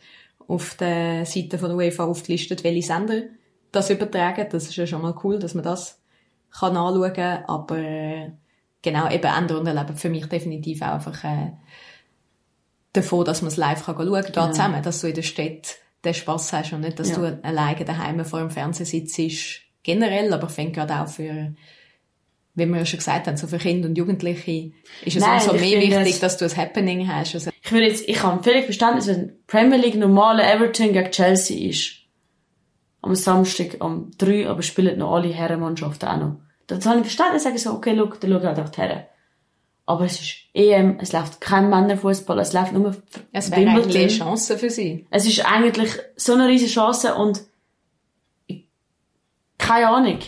auf 0.48 0.76
der 0.76 1.26
Seite 1.26 1.58
von 1.58 1.70
der 1.70 1.78
UEFA 1.78 2.06
aufgelistet, 2.06 2.64
welche 2.64 2.88
Sender 2.88 3.24
das 3.72 3.90
übertragen. 3.90 4.48
Das 4.52 4.66
ist 4.66 4.76
ja 4.76 4.88
schon 4.88 5.02
mal 5.02 5.16
cool, 5.24 5.40
dass 5.40 5.54
man 5.54 5.64
das 5.64 6.02
kann 6.52 6.78
anschauen 6.78 7.14
kann. 7.14 7.46
Aber 7.46 7.78
äh, 7.78 8.32
genau, 8.82 9.10
eben 9.10 9.26
Änderungen 9.26 9.68
erleben 9.68 9.98
für 9.98 10.10
mich 10.10 10.28
definitiv 10.28 10.82
auch 10.82 10.94
einfach 10.94 11.24
äh, 11.24 11.52
davon, 12.94 13.26
dass 13.26 13.42
man 13.42 13.50
es 13.50 13.58
live 13.58 13.86
kann 13.86 13.96
schauen 13.96 14.24
kann, 14.24 14.34
da 14.34 14.52
zusammen, 14.52 14.84
dass 14.84 15.02
du 15.02 15.08
in 15.08 15.16
der 15.16 15.24
Stadt 15.24 15.78
den 16.06 16.13
Spass 16.13 16.54
hast 16.54 16.74
und 16.74 16.81
nicht, 16.81 17.00
dass 17.00 17.10
Ja. 17.10 17.16
du 17.18 17.40
alleine 17.44 17.84
daheim 17.86 18.24
vor 18.25 18.40
dem 18.40 18.50
Fernseher 18.52 18.86
sitzt, 18.86 19.19
generell, 19.84 20.31
aber 20.34 20.48
ich 20.48 20.54
finde 20.54 20.72
gerade 20.74 21.00
auch 21.02 21.07
für, 21.07 21.54
wie 22.56 22.66
wir 22.66 22.78
ja 22.78 22.86
schon 22.86 22.98
gesagt 23.00 23.28
haben, 23.28 23.38
so 23.38 23.48
für 23.48 23.57
Kinder 23.57 23.90
und 23.90 23.98
Jugendliche 23.98 24.72
ist 25.04 25.16
es 25.18 25.22
Nein, 25.24 25.42
umso 25.42 25.56
ich 25.56 25.62
mehr 25.62 25.81
wichtig, 25.81 26.13
es- 26.16 26.19
dass 26.19 26.38
du 26.38 26.46
ein 26.46 26.56
Happening 26.57 27.07
hast. 27.07 27.36
Also, 27.36 27.52
Ich 27.63 27.72
würde 27.72 27.88
jetzt, 27.88 28.07
ich 28.07 28.22
habe 28.24 28.42
völlig 28.44 28.66
Verständnis, 28.66 29.07
wenn 29.07 29.34
Premier 29.48 29.78
League 29.78 29.96
normale 29.96 30.44
Everton 30.44 30.94
gegen 30.94 31.12
Chelsea 31.12 31.69
ist. 31.69 31.92
Am 33.01 33.13
Samstag, 33.13 33.78
am 33.81 34.12
3, 34.18 34.48
aber 34.48 34.62
spielen 34.63 34.98
noch 35.00 35.13
alle 35.13 35.28
Herrenmannschaften 35.30 36.08
auch 36.10 36.18
noch. 36.18 36.36
Das 36.68 36.86
habe 36.86 36.98
ich 37.00 37.04
Verständnis, 37.06 37.44
sage 37.44 37.56
ich 37.58 37.62
so, 37.62 37.74
okay, 37.74 37.94
schau, 37.96 38.06
dann 38.06 38.31
schau 38.31 38.42
halt 38.42 38.60
auch 38.60 38.69
die 38.69 38.81
Herren. 38.81 39.04
Aber 39.88 40.06
es 40.06 40.20
ist 40.20 40.36
EM, 40.54 40.98
es 41.00 41.14
läuft 41.14 41.42
kein 41.42 41.70
Männerfußball, 41.70 42.40
es 42.40 42.54
läuft 42.54 42.74
nur 42.74 42.96
es 43.32 43.52
wäre 43.52 43.70
eigentlich 43.70 43.98
eine 43.98 44.08
Chance 44.08 44.58
für 44.58 44.70
sie. 44.70 45.06
Es 45.12 45.28
ist 45.28 45.46
eigentlich 45.46 45.92
so 46.16 46.34
eine 46.34 46.48
riesige 46.48 46.72
Chance 46.72 47.14
und 47.14 47.44
keine 49.58 49.90
Ahnung. 49.90 50.20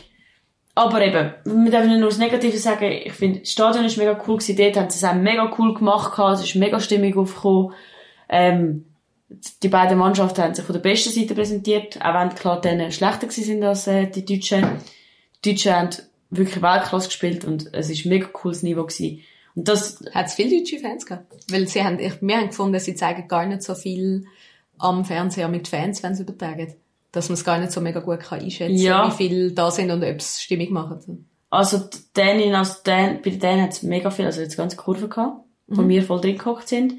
Aber 0.75 1.01
eben, 1.01 1.33
wir 1.43 1.71
dürfen 1.71 1.89
nicht 1.89 1.99
nur 1.99 2.09
das 2.09 2.19
Negative 2.19 2.57
sagen. 2.59 2.91
Ich 3.03 3.13
finde, 3.13 3.39
das 3.39 3.49
Stadion 3.49 3.85
ist 3.85 3.97
mega 3.97 4.11
cool 4.27 4.37
gewesen. 4.37 4.55
Dort 4.57 4.77
haben 4.77 4.89
sie 4.91 4.97
es 4.97 5.03
auch 5.03 5.15
mega 5.15 5.51
cool 5.57 5.73
gemacht. 5.73 6.15
gehabt. 6.15 6.35
Es 6.35 6.45
ist 6.45 6.55
mega 6.55 6.79
Stimmung 6.79 7.17
aufgekommen. 7.17 7.73
Ähm, 8.29 8.85
die 9.63 9.69
beiden 9.69 9.97
Mannschaften 9.97 10.43
haben 10.43 10.53
sich 10.53 10.63
von 10.63 10.73
der 10.73 10.81
besten 10.81 11.11
Seite 11.11 11.33
präsentiert. 11.33 11.99
Auch 11.99 12.13
wenn 12.13 12.29
klar 12.35 12.61
denen 12.61 12.91
schlechter 12.91 13.25
gewesen 13.25 13.43
sind 13.43 13.63
als 13.63 13.87
äh, 13.87 14.05
die 14.05 14.23
Deutschen. 14.23 14.67
Die 15.43 15.53
Deutschen 15.53 15.73
haben 15.73 15.89
wirklich 16.29 16.61
Weltklasse 16.61 17.07
gespielt 17.07 17.43
und 17.43 17.73
es 17.73 17.89
ist 17.89 18.05
ein 18.05 18.09
mega 18.09 18.27
cooles 18.27 18.61
Niveau 18.61 18.83
gewesen. 18.83 19.21
Und 19.57 19.67
das, 19.67 19.99
Hat 20.11 20.27
es 20.27 20.35
viele 20.35 20.55
deutsche 20.59 20.77
Fans 20.77 21.05
gehabt? 21.05 21.33
Weil 21.49 21.67
sie 21.67 21.83
haben, 21.83 21.97
ich, 21.99 22.21
wir 22.21 22.37
haben 22.37 22.47
gefunden, 22.49 22.79
sie 22.79 22.93
zeigen 22.93 23.27
gar 23.27 23.45
nicht 23.47 23.63
so 23.63 23.73
viel 23.73 24.25
am 24.77 25.03
Fernseher 25.03 25.47
mit 25.47 25.67
Fans, 25.67 26.03
wenn 26.03 26.13
sie 26.13 26.21
übertragen. 26.21 26.75
Dass 27.11 27.29
man 27.29 27.33
es 27.33 27.43
gar 27.43 27.57
nicht 27.57 27.71
so 27.71 27.81
mega 27.81 27.99
gut 27.99 28.19
kann 28.19 28.39
einschätzen 28.39 28.77
Ja. 28.77 29.07
wie 29.07 29.15
viele 29.15 29.51
da 29.53 29.71
sind 29.71 29.89
und 29.89 30.03
ob 30.03 30.17
es 30.17 30.41
Stimmung 30.43 30.71
machen. 30.73 31.27
Also, 31.49 31.79
die 31.79 31.97
Dänen, 32.15 32.53
also 32.53 32.75
Dan, 32.83 33.21
bei 33.23 33.31
den 33.31 33.39
Dänen 33.39 33.61
hat 33.63 33.71
es 33.71 33.81
mega 33.81 34.11
viel, 34.11 34.25
also 34.25 34.41
jetzt 34.41 34.57
ganze 34.57 34.77
Kurve 34.77 35.07
gehabt, 35.07 35.43
wo 35.67 35.87
wir 35.87 36.03
voll 36.03 36.21
drin 36.21 36.37
gehockt 36.37 36.67
sind. 36.67 36.93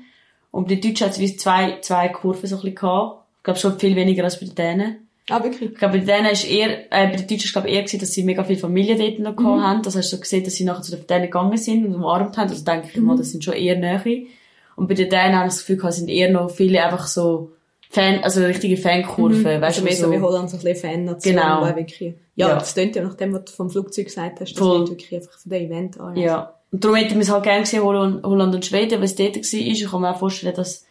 Und 0.50 0.66
bei 0.66 0.74
den 0.74 0.80
Deutschen 0.90 1.06
hat 1.06 1.12
es 1.12 1.20
wie 1.20 1.36
zwei, 1.36 1.78
zwei 1.82 2.08
Kurven 2.08 2.48
so 2.48 2.56
ein 2.56 2.62
bisschen 2.62 2.74
gehabt. 2.74 3.24
Ich 3.36 3.42
glaube 3.44 3.60
schon 3.60 3.78
viel 3.78 3.94
weniger 3.94 4.24
als 4.24 4.40
bei 4.40 4.46
den 4.46 4.54
Dänen. 4.56 5.07
Ah, 5.30 5.42
wirklich? 5.42 5.72
Ich 5.72 5.78
glaube, 5.78 5.98
bei 5.98 6.04
den 6.04 6.06
Dänen 6.06 6.32
ist 6.32 6.48
eher, 6.50 6.90
äh, 6.90 7.08
bei 7.08 7.16
den 7.16 7.26
Deutschen 7.26 7.52
glaube 7.52 7.68
eher 7.68 7.82
gewesen, 7.82 8.00
dass 8.00 8.12
sie 8.12 8.22
mega 8.22 8.44
viele 8.44 8.58
Familien 8.58 8.98
dort 8.98 9.18
noch 9.18 9.36
gehabt 9.36 9.62
haben. 9.62 9.82
Das 9.82 9.94
hast 9.96 10.10
du 10.12 10.16
so 10.16 10.20
gesehen, 10.20 10.44
dass 10.44 10.54
sie 10.54 10.64
nachher 10.64 10.82
zu 10.82 10.96
den 10.96 11.06
Dänen 11.06 11.22
gegangen 11.24 11.56
sind 11.58 11.86
und 11.86 11.94
umarmt 11.96 12.36
haben. 12.38 12.48
Also 12.50 12.64
denke 12.64 12.88
ich 12.92 13.00
mal, 13.00 13.16
das 13.16 13.30
sind 13.32 13.44
schon 13.44 13.54
eher 13.54 13.76
Nähe. 13.76 14.26
Und 14.76 14.88
bei 14.88 14.94
den 14.94 15.10
Dänen 15.10 15.34
haben 15.34 15.42
wir 15.42 15.48
das 15.48 15.58
Gefühl 15.58 15.76
gehabt, 15.76 15.94
sind 15.94 16.08
eher 16.08 16.30
noch 16.30 16.50
viele 16.50 16.82
einfach 16.82 17.06
so 17.06 17.52
Fan, 17.90 18.20
also 18.22 18.42
richtige 18.44 18.76
Fankurven, 18.76 19.44
weißt 19.44 19.62
Also 19.62 19.80
du, 19.80 19.84
mehr 19.86 19.96
so 19.96 20.04
so- 20.06 20.12
wie 20.12 20.20
Holland, 20.20 20.50
so 20.50 20.56
ein 20.58 20.62
bisschen 20.62 20.90
Fan-Nation. 20.90 21.34
Genau. 21.34 21.64
wirklich, 21.74 22.14
ja, 22.36 22.48
Ja. 22.48 22.54
das 22.58 22.74
klingt 22.74 22.94
ja 22.96 23.02
nach 23.02 23.14
dem, 23.14 23.32
was 23.32 23.44
du 23.46 23.52
vom 23.52 23.70
Flugzeug 23.70 24.04
gesagt 24.06 24.40
hast. 24.40 24.52
Das 24.52 24.58
Voll. 24.58 24.86
wirklich 24.88 25.14
einfach 25.14 25.38
von 25.38 25.50
dem 25.50 25.66
Event 25.70 25.98
an. 25.98 26.14
Ja. 26.16 26.52
Und 26.70 26.84
darum 26.84 26.96
hätten 26.98 27.14
wir 27.14 27.22
es 27.22 27.30
halt 27.30 27.44
gerne 27.44 27.60
gesehen, 27.62 27.82
Holland, 27.82 28.22
Holland 28.24 28.54
und 28.54 28.66
Schweden, 28.66 28.98
weil 28.98 29.04
es 29.04 29.14
dort 29.14 29.36
war. 29.36 29.42
Ich 29.60 29.90
kann 29.90 30.00
mir 30.02 30.10
auch 30.14 30.18
vorstellen, 30.18 30.54
dass 30.54 30.84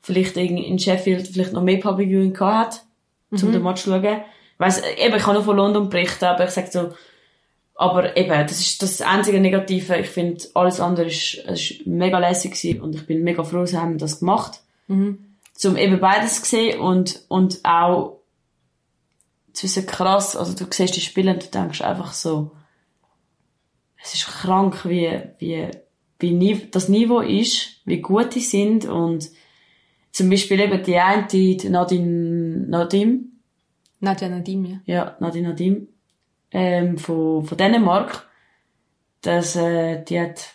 vielleicht 0.00 0.36
in 0.36 0.56
in 0.58 0.78
Sheffield 0.80 1.28
vielleicht 1.28 1.52
noch 1.52 1.62
mehr 1.62 1.78
Public 1.78 2.08
Viewing 2.08 2.32
gehabt 2.32 2.74
hat, 2.74 2.84
um 3.30 3.52
den 3.52 3.62
Match 3.62 3.82
zu 3.82 3.90
schauen. 3.90 4.22
Weiss, 4.58 4.82
eben, 4.98 5.16
ich 5.16 5.22
kann 5.22 5.34
nur 5.34 5.44
von 5.44 5.56
London 5.56 5.88
berichten, 5.88 6.26
aber 6.26 6.44
ich 6.44 6.50
sag 6.50 6.70
so, 6.70 6.92
aber 7.74 8.16
eben, 8.16 8.46
das 8.46 8.60
ist 8.60 8.82
das 8.82 9.00
einzige 9.00 9.40
Negative. 9.40 9.96
Ich 9.96 10.08
finde, 10.08 10.44
alles 10.54 10.80
andere 10.80 11.06
ist, 11.06 11.42
es 11.46 11.70
ist 11.70 11.86
mega 11.86 12.18
lässig 12.18 12.52
gewesen 12.52 12.82
und 12.82 12.94
ich 12.94 13.06
bin 13.06 13.22
mega 13.22 13.42
froh, 13.42 13.60
dass 13.60 13.72
haben 13.74 13.96
das 13.96 14.20
gemacht. 14.20 14.60
Zum 15.54 15.76
eben 15.76 15.98
beides 15.98 16.42
zu 16.42 16.50
sehen 16.50 16.80
und, 16.80 17.22
und 17.28 17.60
auch 17.64 18.18
zu 19.52 19.64
wissen, 19.64 19.86
krass, 19.86 20.36
also 20.36 20.54
du 20.54 20.66
siehst 20.70 20.96
die 20.96 21.00
Spiele 21.00 21.32
und 21.32 21.42
du 21.42 21.48
denkst 21.48 21.80
einfach 21.80 22.12
so, 22.12 22.50
krank, 24.26 24.86
wie, 24.88 25.20
wie, 25.38 25.70
wie 26.18 26.68
das 26.70 26.88
Niveau 26.88 27.20
ist, 27.20 27.80
wie 27.84 28.00
gut 28.00 28.34
die 28.34 28.40
sind 28.40 28.86
und 28.86 29.30
zum 30.12 30.30
Beispiel 30.30 30.60
eben 30.60 30.82
die 30.82 30.96
eine, 30.96 31.26
die 31.26 31.56
Nadine 31.68 32.66
Nadim, 32.68 33.40
Nadja 34.00 34.28
Nadim, 34.28 34.64
ja. 34.64 34.78
ja, 34.84 35.16
Nadine 35.20 35.48
Nadim, 35.48 35.88
ähm, 36.50 36.98
von, 36.98 37.44
von 37.44 37.58
Dänemark, 37.58 38.28
dass, 39.22 39.56
äh, 39.56 40.02
die 40.04 40.20
hat, 40.20 40.54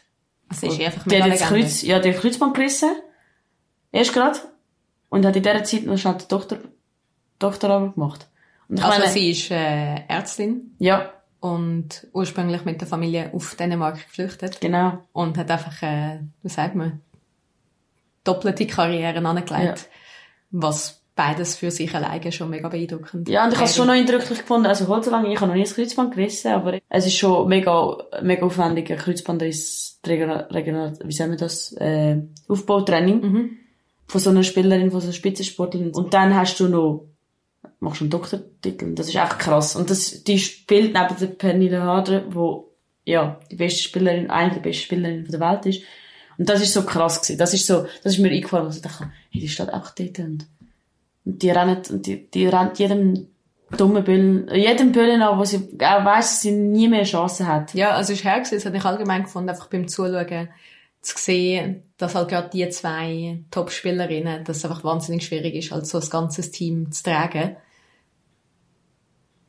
Also 0.49 0.67
ist 0.67 0.81
einfach 0.81 1.03
die 1.03 1.21
hat 1.21 1.29
jetzt. 1.29 1.43
Kreuz, 1.43 1.81
ja, 1.83 1.99
die 1.99 2.13
hat 2.13 2.21
Kreuzband 2.21 2.55
gerissen. 2.55 2.89
Erst 3.91 4.13
gerade. 4.13 4.39
Und 5.09 5.25
hat 5.25 5.35
in 5.35 5.43
dieser 5.43 5.63
Zeit 5.63 5.85
noch 5.85 5.97
schnell 5.97 6.15
die 6.15 6.27
Tochter, 6.27 6.57
Doktorarbeit 7.39 7.93
gemacht. 7.93 8.27
Und 8.67 8.79
ich 8.79 8.83
Also 8.83 8.99
meine, 8.99 9.11
sie 9.11 9.31
ist 9.31 9.51
äh, 9.51 9.95
Ärztin 10.07 10.75
ja, 10.79 11.13
und 11.39 12.07
ursprünglich 12.11 12.65
mit 12.65 12.81
der 12.81 12.87
Familie 12.87 13.31
auf 13.33 13.55
Dänemark 13.55 13.95
geflüchtet 13.95 14.59
genau. 14.59 14.97
und 15.13 15.37
hat 15.37 15.51
einfach, 15.51 15.81
äh, 15.83 16.19
wie 16.41 16.49
sagt 16.49 16.75
man, 16.75 17.01
doppelte 18.25 18.67
Karrieren 18.67 19.25
angelegt, 19.25 19.89
was 20.51 21.01
beides 21.15 21.55
für 21.55 21.71
sich 21.71 21.93
alleine 21.95 22.31
schon 22.31 22.49
mega 22.49 22.67
beeindruckend 22.67 23.29
Ja, 23.29 23.45
und 23.45 23.53
ich 23.53 23.57
habe 23.57 23.69
es 23.69 23.75
schon 23.75 23.87
noch 23.87 23.93
eindrücklich 23.93 24.39
gefunden. 24.39 24.67
Also, 24.67 24.87
halt 24.87 25.05
so 25.05 25.11
lange, 25.11 25.31
ich 25.31 25.39
habe 25.39 25.47
noch 25.47 25.55
nie 25.55 25.63
das 25.63 25.75
Kreuzband 25.75 26.13
gerissen, 26.13 26.51
aber 26.51 26.79
es 26.89 27.05
ist 27.05 27.15
schon 27.15 27.47
mega, 27.47 27.97
mega 28.21 28.45
aufwendig, 28.45 28.91
ein 28.91 28.97
Kreuzbandriss, 28.97 30.01
Regener, 30.05 30.53
Regener, 30.53 30.93
wie 31.03 31.13
sagen 31.13 31.31
wir 31.31 31.37
das, 31.37 31.71
äh, 31.73 32.17
Aufbautraining. 32.47 33.21
Mhm. 33.21 33.49
Von 34.07 34.21
so 34.21 34.29
einer 34.29 34.43
Spielerin, 34.43 34.91
von 34.91 34.99
so 34.99 35.07
einer 35.07 35.13
Spitzensportlerin. 35.13 35.91
Und 35.91 36.13
dann 36.13 36.35
hast 36.35 36.59
du 36.59 36.67
noch, 36.67 37.07
machst 37.79 38.01
du 38.01 38.03
einen 38.03 38.11
Doktortitel. 38.11 38.93
Das 38.93 39.07
ist 39.07 39.15
einfach 39.15 39.39
krass. 39.39 39.75
Und 39.75 39.89
das, 39.89 40.23
die 40.23 40.37
spielt 40.37 40.93
neben 40.93 41.19
der 41.19 41.27
Pernille 41.27 41.81
Harder, 41.81 42.23
wo, 42.29 42.71
ja, 43.03 43.39
die 43.49 43.55
beste 43.55 43.81
Spielerin, 43.81 44.29
eine 44.29 44.53
der 44.53 44.59
besten 44.59 44.83
Spielerinnen 44.83 45.27
der 45.27 45.39
Welt 45.39 45.65
ist. 45.65 45.81
Und 46.37 46.49
das 46.49 46.61
ist 46.61 46.73
so 46.73 46.83
krass 46.83 47.21
gewesen. 47.21 47.37
Das 47.37 47.53
ist 47.53 47.65
so, 47.67 47.85
das 48.03 48.13
ist 48.13 48.19
mir 48.19 48.31
eingefallen, 48.31 48.67
was 48.67 48.77
ich 48.77 48.81
dachte, 48.81 49.11
hey, 49.31 49.41
die 49.41 49.49
steht 49.49 49.69
einfach 49.69 49.93
dort 49.95 50.19
und, 50.19 50.47
und 51.25 51.41
die 51.41 51.49
rennen, 51.49 51.81
und 51.89 52.05
die, 52.05 52.29
die 52.29 52.47
rennt 52.47 52.77
jedem 52.79 53.27
dummen 53.77 54.03
Böllen, 54.03 54.49
jedem 54.53 54.91
Böllen 54.91 55.21
an, 55.21 55.39
wo 55.39 55.45
sie 55.45 55.57
auch 55.79 56.05
weiss, 56.05 56.31
dass 56.31 56.41
sie 56.41 56.51
nie 56.51 56.87
mehr 56.87 57.03
Chancen 57.03 57.47
hat. 57.47 57.73
Ja, 57.73 57.91
also 57.91 58.13
es 58.13 58.19
ist 58.19 58.25
her 58.25 58.35
gewesen, 58.39 58.55
das 58.55 58.65
habe 58.65 58.77
ich 58.77 58.85
allgemein 58.85 59.23
gefunden, 59.23 59.49
einfach 59.49 59.67
beim 59.67 59.87
Zuschauen 59.87 60.49
zu 61.01 61.17
sehen, 61.17 61.83
dass 61.97 62.15
halt 62.15 62.29
gerade 62.29 62.49
die 62.49 62.67
zwei 62.69 63.39
Top-Spielerinnen, 63.51 64.43
dass 64.43 64.57
es 64.57 64.65
einfach 64.65 64.83
wahnsinnig 64.83 65.25
schwierig 65.25 65.53
ist, 65.55 65.71
halt 65.71 65.87
so 65.87 65.99
ein 65.99 66.09
ganzes 66.09 66.51
Team 66.51 66.91
zu 66.91 67.03
tragen. 67.03 67.55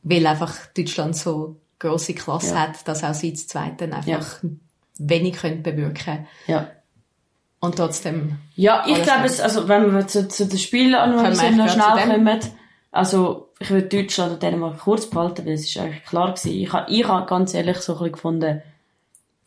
Weil 0.03 0.25
einfach 0.27 0.67
Deutschland 0.67 1.15
so 1.15 1.59
grosse 1.79 2.13
Klasse 2.13 2.53
Ja. 2.53 2.61
hat, 2.61 2.87
dass 2.87 3.03
auch 3.03 3.13
sie 3.13 3.33
zu 3.33 3.47
Zweiten 3.47 3.93
einfach 3.93 4.43
wenig 4.97 5.37
können 5.37 5.63
bewirken 5.63 6.27
Ja. 6.47 6.71
Und 7.59 7.75
trotzdem, 7.75 8.37
Ja, 8.55 8.85
ich 8.87 9.01
glaube 9.01 9.25
es, 9.25 9.39
also 9.39 9.67
wenn 9.67 9.93
wir 9.93 10.07
zu, 10.07 10.27
zu 10.27 10.45
den 10.45 10.59
wir 11.39 11.65
noch 11.65 11.69
schnell 11.69 12.07
kommen. 12.07 12.39
Also, 12.91 13.49
ich 13.59 13.69
würde 13.69 13.87
Deutschland 13.87 14.33
und 14.33 14.43
Dänemark 14.43 14.79
kurz 14.79 15.09
behalten, 15.09 15.45
weil 15.45 15.53
es 15.53 15.65
ist 15.65 15.77
eigentlich 15.77 16.03
klar 16.05 16.33
gewesen. 16.33 16.51
Ich 16.51 16.71
habe, 16.71 16.91
ich 16.91 17.07
habe 17.07 17.25
ganz 17.25 17.53
ehrlich 17.53 17.77
so 17.77 17.93
ein 17.93 17.97
bisschen 17.97 18.11
gefunden, 18.13 18.61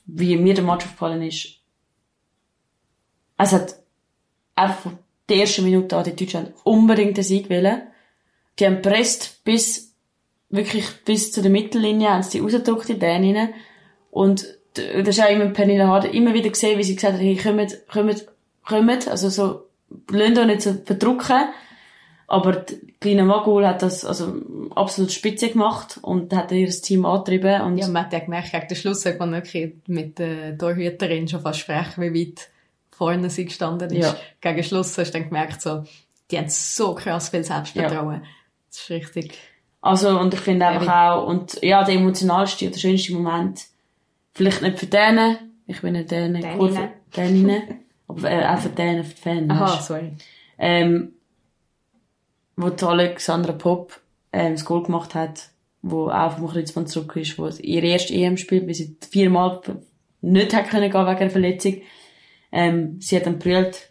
wie 0.07 0.37
mir 0.37 0.55
der 0.55 0.65
Match 0.65 0.85
aufgefallen 0.85 1.23
ist. 1.23 1.57
Es 3.39 3.53
hat 3.53 3.77
einfach 4.55 4.81
von 4.81 4.99
der 5.29 5.39
ersten 5.39 5.65
Minute 5.65 5.97
an 5.97 6.05
die 6.05 6.17
Deutschen 6.17 6.41
haben 6.41 6.55
unbedingt 6.65 7.17
den 7.17 7.25
Sieg 7.25 7.49
wollen. 7.49 7.83
Die 8.59 8.67
haben 8.67 8.83
presst 8.83 9.43
bis, 9.45 9.95
wirklich 10.49 10.87
bis 11.05 11.33
zu 11.33 11.41
der 11.41 11.51
Mittellinie, 11.51 12.11
haben 12.11 12.23
sie 12.23 12.39
die 12.39 12.41
rausgedrückt 12.41 12.91
in 12.91 13.01
den 13.01 13.23
hinein. 13.23 13.55
Und 14.11 14.47
das 14.75 15.09
ist 15.09 15.23
auch 15.23 15.31
immer 15.31 15.47
Pernille 15.47 15.87
Harder 15.87 16.13
immer 16.13 16.35
wieder 16.35 16.51
gesehen, 16.51 16.79
wie 16.79 16.85
sie 16.85 16.95
gesagt 16.95 17.15
hat, 17.15 17.21
hey, 17.21 17.37
kommt, 17.37 17.79
kommt, 17.91 18.27
kommt, 18.65 19.09
also 19.09 19.29
so, 19.29 19.67
lasst 20.11 20.39
euch 20.39 20.47
nicht 20.47 20.63
so 20.63 20.75
verdrucken. 20.85 21.49
Aber 22.27 22.53
die 22.53 22.95
kleine 23.01 23.25
Magul 23.25 23.67
hat 23.67 23.83
das, 23.83 24.05
also, 24.05 24.33
absolut 24.77 25.11
spitze 25.11 25.51
gemacht 25.51 25.99
und 26.01 26.33
hat 26.33 26.53
ihr 26.53 26.71
Team 26.71 27.05
angetrieben 27.05 27.63
und, 27.63 27.77
ja, 27.77 27.89
man 27.89 28.05
hat 28.05 28.13
ja 28.13 28.21
gemerkt, 28.21 28.53
gegen 28.53 28.69
den 28.69 28.77
Schluss 28.77 29.05
hat 29.05 29.19
man 29.19 29.33
wirklich 29.33 29.75
mit 29.89 30.21
der 30.21 30.57
Torhüterin 30.57 31.27
schon 31.27 31.41
fast 31.41 31.59
sprechen, 31.59 32.03
wie 32.03 32.29
weit 32.29 32.49
vorne 32.93 33.31
sie 33.31 33.47
gestanden 33.47 33.91
ist. 33.91 34.05
Ja. 34.05 34.17
Gegen 34.41 34.57
den 34.57 34.65
Schluss 34.65 34.97
hast 34.97 35.11
du 35.11 35.19
dann 35.19 35.29
gemerkt, 35.29 35.61
so, 35.61 35.83
die 36.31 36.39
haben 36.39 36.49
so 36.49 36.95
krass 36.95 37.31
viel 37.31 37.43
Selbstvertrauen. 37.43 38.23
Das 38.69 38.79
ist 38.79 38.91
richtig. 38.91 39.33
Also, 39.81 40.11
und 40.11 40.33
ich 40.33 40.41
finde 40.41 40.67
einfach 40.67 41.17
auch, 41.17 41.27
und 41.27 41.61
ja, 41.63 41.83
der 41.83 41.97
emotionalste 41.97 42.69
oder 42.69 42.79
schönste 42.79 43.13
Moment, 43.13 43.63
vielleicht 44.33 44.63
nicht 44.63 44.79
für 44.79 44.87
denen, 44.87 45.37
ich 45.67 45.81
bin 45.81 45.93
nicht 45.93 46.11
denen, 46.11 46.35
Däninnen. 46.41 46.61
cool 46.61 46.71
für 46.73 46.91
denen, 47.17 47.63
aber 48.09 48.31
äh, 48.31 48.47
auch 48.47 48.59
für 48.59 48.69
denen, 48.71 49.05
für 49.05 49.15
die 49.15 49.21
Fans. 49.21 49.51
Aha, 49.51 49.81
sorry. 49.81 50.13
Ähm, 50.59 51.13
wo 52.57 52.69
die 52.71 52.85
Alexandra 52.85 53.53
Popp, 53.53 54.01
ähm, 54.33 54.53
das 54.53 54.65
Goal 54.65 54.83
gemacht 54.83 55.15
hat, 55.15 55.49
wo 55.83 56.09
auch 56.11 56.37
vom 56.37 56.49
Kreuzband 56.49 56.89
zurück 56.89 57.17
ist, 57.17 57.39
wo 57.39 57.49
sie 57.51 57.63
ihr 57.63 57.83
erstes 57.83 58.15
EM 58.15 58.37
spielt, 58.37 58.67
weil 58.67 58.75
sie 58.75 58.97
viermal 59.11 59.61
nicht 60.21 60.55
hat 60.55 60.69
können 60.69 60.91
gehen 60.91 61.07
wegen 61.07 61.17
einer 61.19 61.31
Verletzung. 61.31 61.81
Ähm, 62.53 62.97
sie 63.01 63.17
hat 63.17 63.27
dann 63.27 63.39
brüllt. 63.39 63.89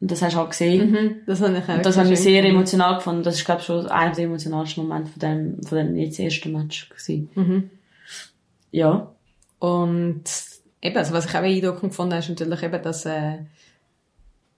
Und 0.00 0.10
das 0.10 0.22
hast 0.22 0.32
du 0.32 0.38
halt 0.38 0.50
gesehen. 0.50 0.90
Mhm, 0.90 1.16
das 1.26 1.40
habe 1.42 1.56
ich 1.58 1.68
auch 1.68 1.74
Und 1.76 1.84
das 1.86 1.96
mich 1.98 2.06
schön 2.06 2.16
sehr 2.16 2.32
gefunden. 2.40 2.56
emotional 2.56 2.94
gefunden. 2.96 3.22
Das 3.22 3.36
ist, 3.36 3.44
glaube 3.44 3.60
ich, 3.60 3.66
schon 3.66 3.86
einer 3.86 4.14
der 4.14 4.24
emotionalsten 4.24 4.82
Momente 4.82 5.10
von 5.12 5.20
dem, 5.20 5.62
von 5.62 5.78
dem 5.78 5.94
jetzt 5.96 6.18
ersten 6.18 6.52
Match 6.52 6.88
gewesen. 6.88 7.28
Mhm. 7.34 7.70
Ja. 8.72 9.14
Und 9.60 10.24
eben, 10.82 10.96
also 10.96 11.12
was 11.12 11.26
ich 11.26 11.34
auch 11.36 11.40
beeindruckend 11.42 11.90
gefunden 11.92 12.12
habe, 12.14 12.22
ist 12.22 12.28
natürlich 12.30 12.62
eben, 12.62 12.82
dass 12.82 13.06
äh, 13.06 13.38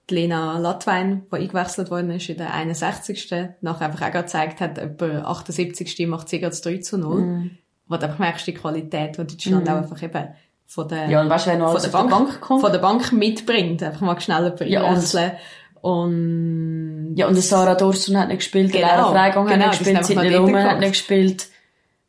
die 0.09 0.15
Lena 0.15 0.57
Latwein, 0.57 1.23
die 1.31 1.35
eingewechselt 1.37 1.91
worden 1.91 2.11
ist 2.11 2.27
in 2.29 2.37
der 2.37 2.53
61. 2.53 3.29
nachher 3.61 3.85
einfach 3.85 4.07
auch 4.07 4.11
gezeigt 4.11 4.59
hat, 4.59 4.77
etwa 4.77 5.19
78. 5.25 6.07
macht 6.07 6.29
sie 6.29 6.39
gerade 6.39 6.51
das 6.51 6.61
3 6.61 6.77
zu 6.77 6.97
0. 6.97 7.21
Mhm. 7.21 7.51
Wo 7.87 7.97
du 7.97 8.05
einfach 8.05 8.19
merkst, 8.19 8.47
die 8.47 8.53
Qualität, 8.53 9.17
die 9.17 9.27
Deutschland 9.27 9.69
auch 9.69 9.75
einfach 9.75 10.01
eben 10.01 10.29
von 10.65 10.87
der, 10.87 11.09
Ja, 11.09 11.21
und 11.21 11.29
weißt 11.29 11.47
noch 11.57 11.73
von 11.73 11.81
der 11.81 11.89
Bank, 11.89 12.09
der 12.09 12.15
Bank 12.17 12.41
kommt? 12.41 12.61
von 12.61 12.71
der 12.71 12.79
Bank 12.79 13.11
mitbringt. 13.11 13.83
Einfach 13.83 14.01
mal 14.01 14.19
schnell 14.19 14.43
jemanden 14.43 14.67
Ja, 14.69 14.81
und- 14.83 14.87
einwechseln. 14.95 15.31
Und, 15.81 17.13
Ja, 17.17 17.27
und 17.27 17.35
Sarah 17.35 17.75
Dorsun 17.75 18.17
hat 18.17 18.29
nicht 18.29 18.37
gespielt, 18.37 18.71
Genau, 18.71 18.87
Laura 18.87 19.11
Freigang 19.11 19.45
genau, 19.47 19.65
hat 19.65 19.73
die 19.73 19.79
nicht 19.79 19.83
sind 19.85 19.97
gespielt, 19.97 20.21
Sidney 20.21 20.37
Lumen 20.37 20.63
hat 20.63 20.79
nicht 20.79 20.93
gespielt. 20.93 21.47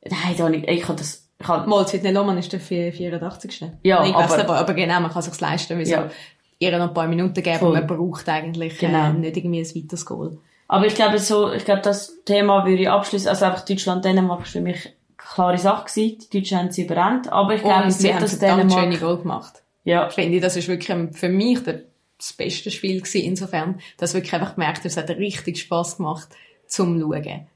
Nein, 0.08 0.50
nicht, 0.52 0.68
ich 0.70 0.82
kann 0.82 0.96
das, 0.96 1.23
ich 1.44 1.46
kann, 1.46 1.68
Mal, 1.68 1.86
Sidney 1.86 2.10
Lohmann 2.10 2.38
ist 2.38 2.52
der 2.52 2.60
vier- 2.60 2.92
84. 2.92 3.60
Ja, 3.82 4.00
Nein, 4.00 4.10
ich 4.10 4.16
aber- 4.16 4.38
aber, 4.38 4.56
aber 4.58 4.74
genau, 4.74 5.00
man 5.00 5.10
kann 5.12 5.22
sich's 5.22 5.40
leisten, 5.40 5.78
weil 5.78 5.86
Ja. 5.86 6.04
so 6.08 6.14
ihr 6.58 6.78
noch 6.78 6.88
ein 6.88 6.94
paar 6.94 7.06
Minuten 7.08 7.42
geben 7.42 7.66
und 7.66 7.72
man 7.74 7.86
braucht 7.86 8.28
eigentlich 8.28 8.78
Genau. 8.78 9.10
äh, 9.10 9.12
nicht 9.12 9.36
irgendwie 9.36 9.60
ein 9.60 9.66
weiteres 9.84 10.06
Goal. 10.06 10.38
aber 10.68 10.86
ich 10.86 10.94
glaube 10.94 11.18
so, 11.18 11.52
ich 11.52 11.64
glaube, 11.64 11.82
das 11.82 12.22
Thema 12.24 12.64
würde 12.66 12.82
ich 12.82 12.88
abschließen, 12.88 13.28
also 13.28 13.44
einfach 13.44 13.64
Deutschland, 13.64 14.04
Dänemark 14.04 14.42
ist 14.46 14.52
für 14.52 14.60
mich 14.62 14.86
eine 14.86 14.94
klare 15.16 15.58
Sache 15.58 15.84
gewesen. 15.86 16.18
Die 16.32 16.38
Deutschen 16.40 16.58
haben 16.58 16.70
sie 16.70 16.84
überrannt, 16.84 17.30
aber 17.30 17.54
ich 17.54 17.62
glaube 17.62 17.90
sie 17.90 18.04
nicht, 18.04 18.14
haben 18.14 18.22
dass 18.22 18.34
verdammt 18.36 18.72
schöne 18.72 18.82
Dänemark, 18.90 19.00
Goal 19.00 19.18
gemacht. 19.18 19.62
ja, 19.84 20.06
Ich 20.08 20.14
finde, 20.14 20.40
das 20.40 20.56
ist 20.56 20.68
wirklich 20.68 20.96
für 21.18 21.28
mich 21.28 21.58
das 21.64 22.32
beste 22.32 22.70
Spiel 22.70 23.00
gewesen, 23.00 23.20
insofern, 23.22 23.80
dass 23.98 24.10
ich 24.10 24.14
wirklich 24.16 24.32
einfach 24.34 24.54
gemerkt 24.54 24.78
habe, 24.78 24.88
es 24.88 24.96
hat 24.96 25.10
richtig 25.10 25.58
Spass 25.60 25.98
gemacht 25.98 26.28
zum 26.66 26.98
Schauen. 26.98 27.46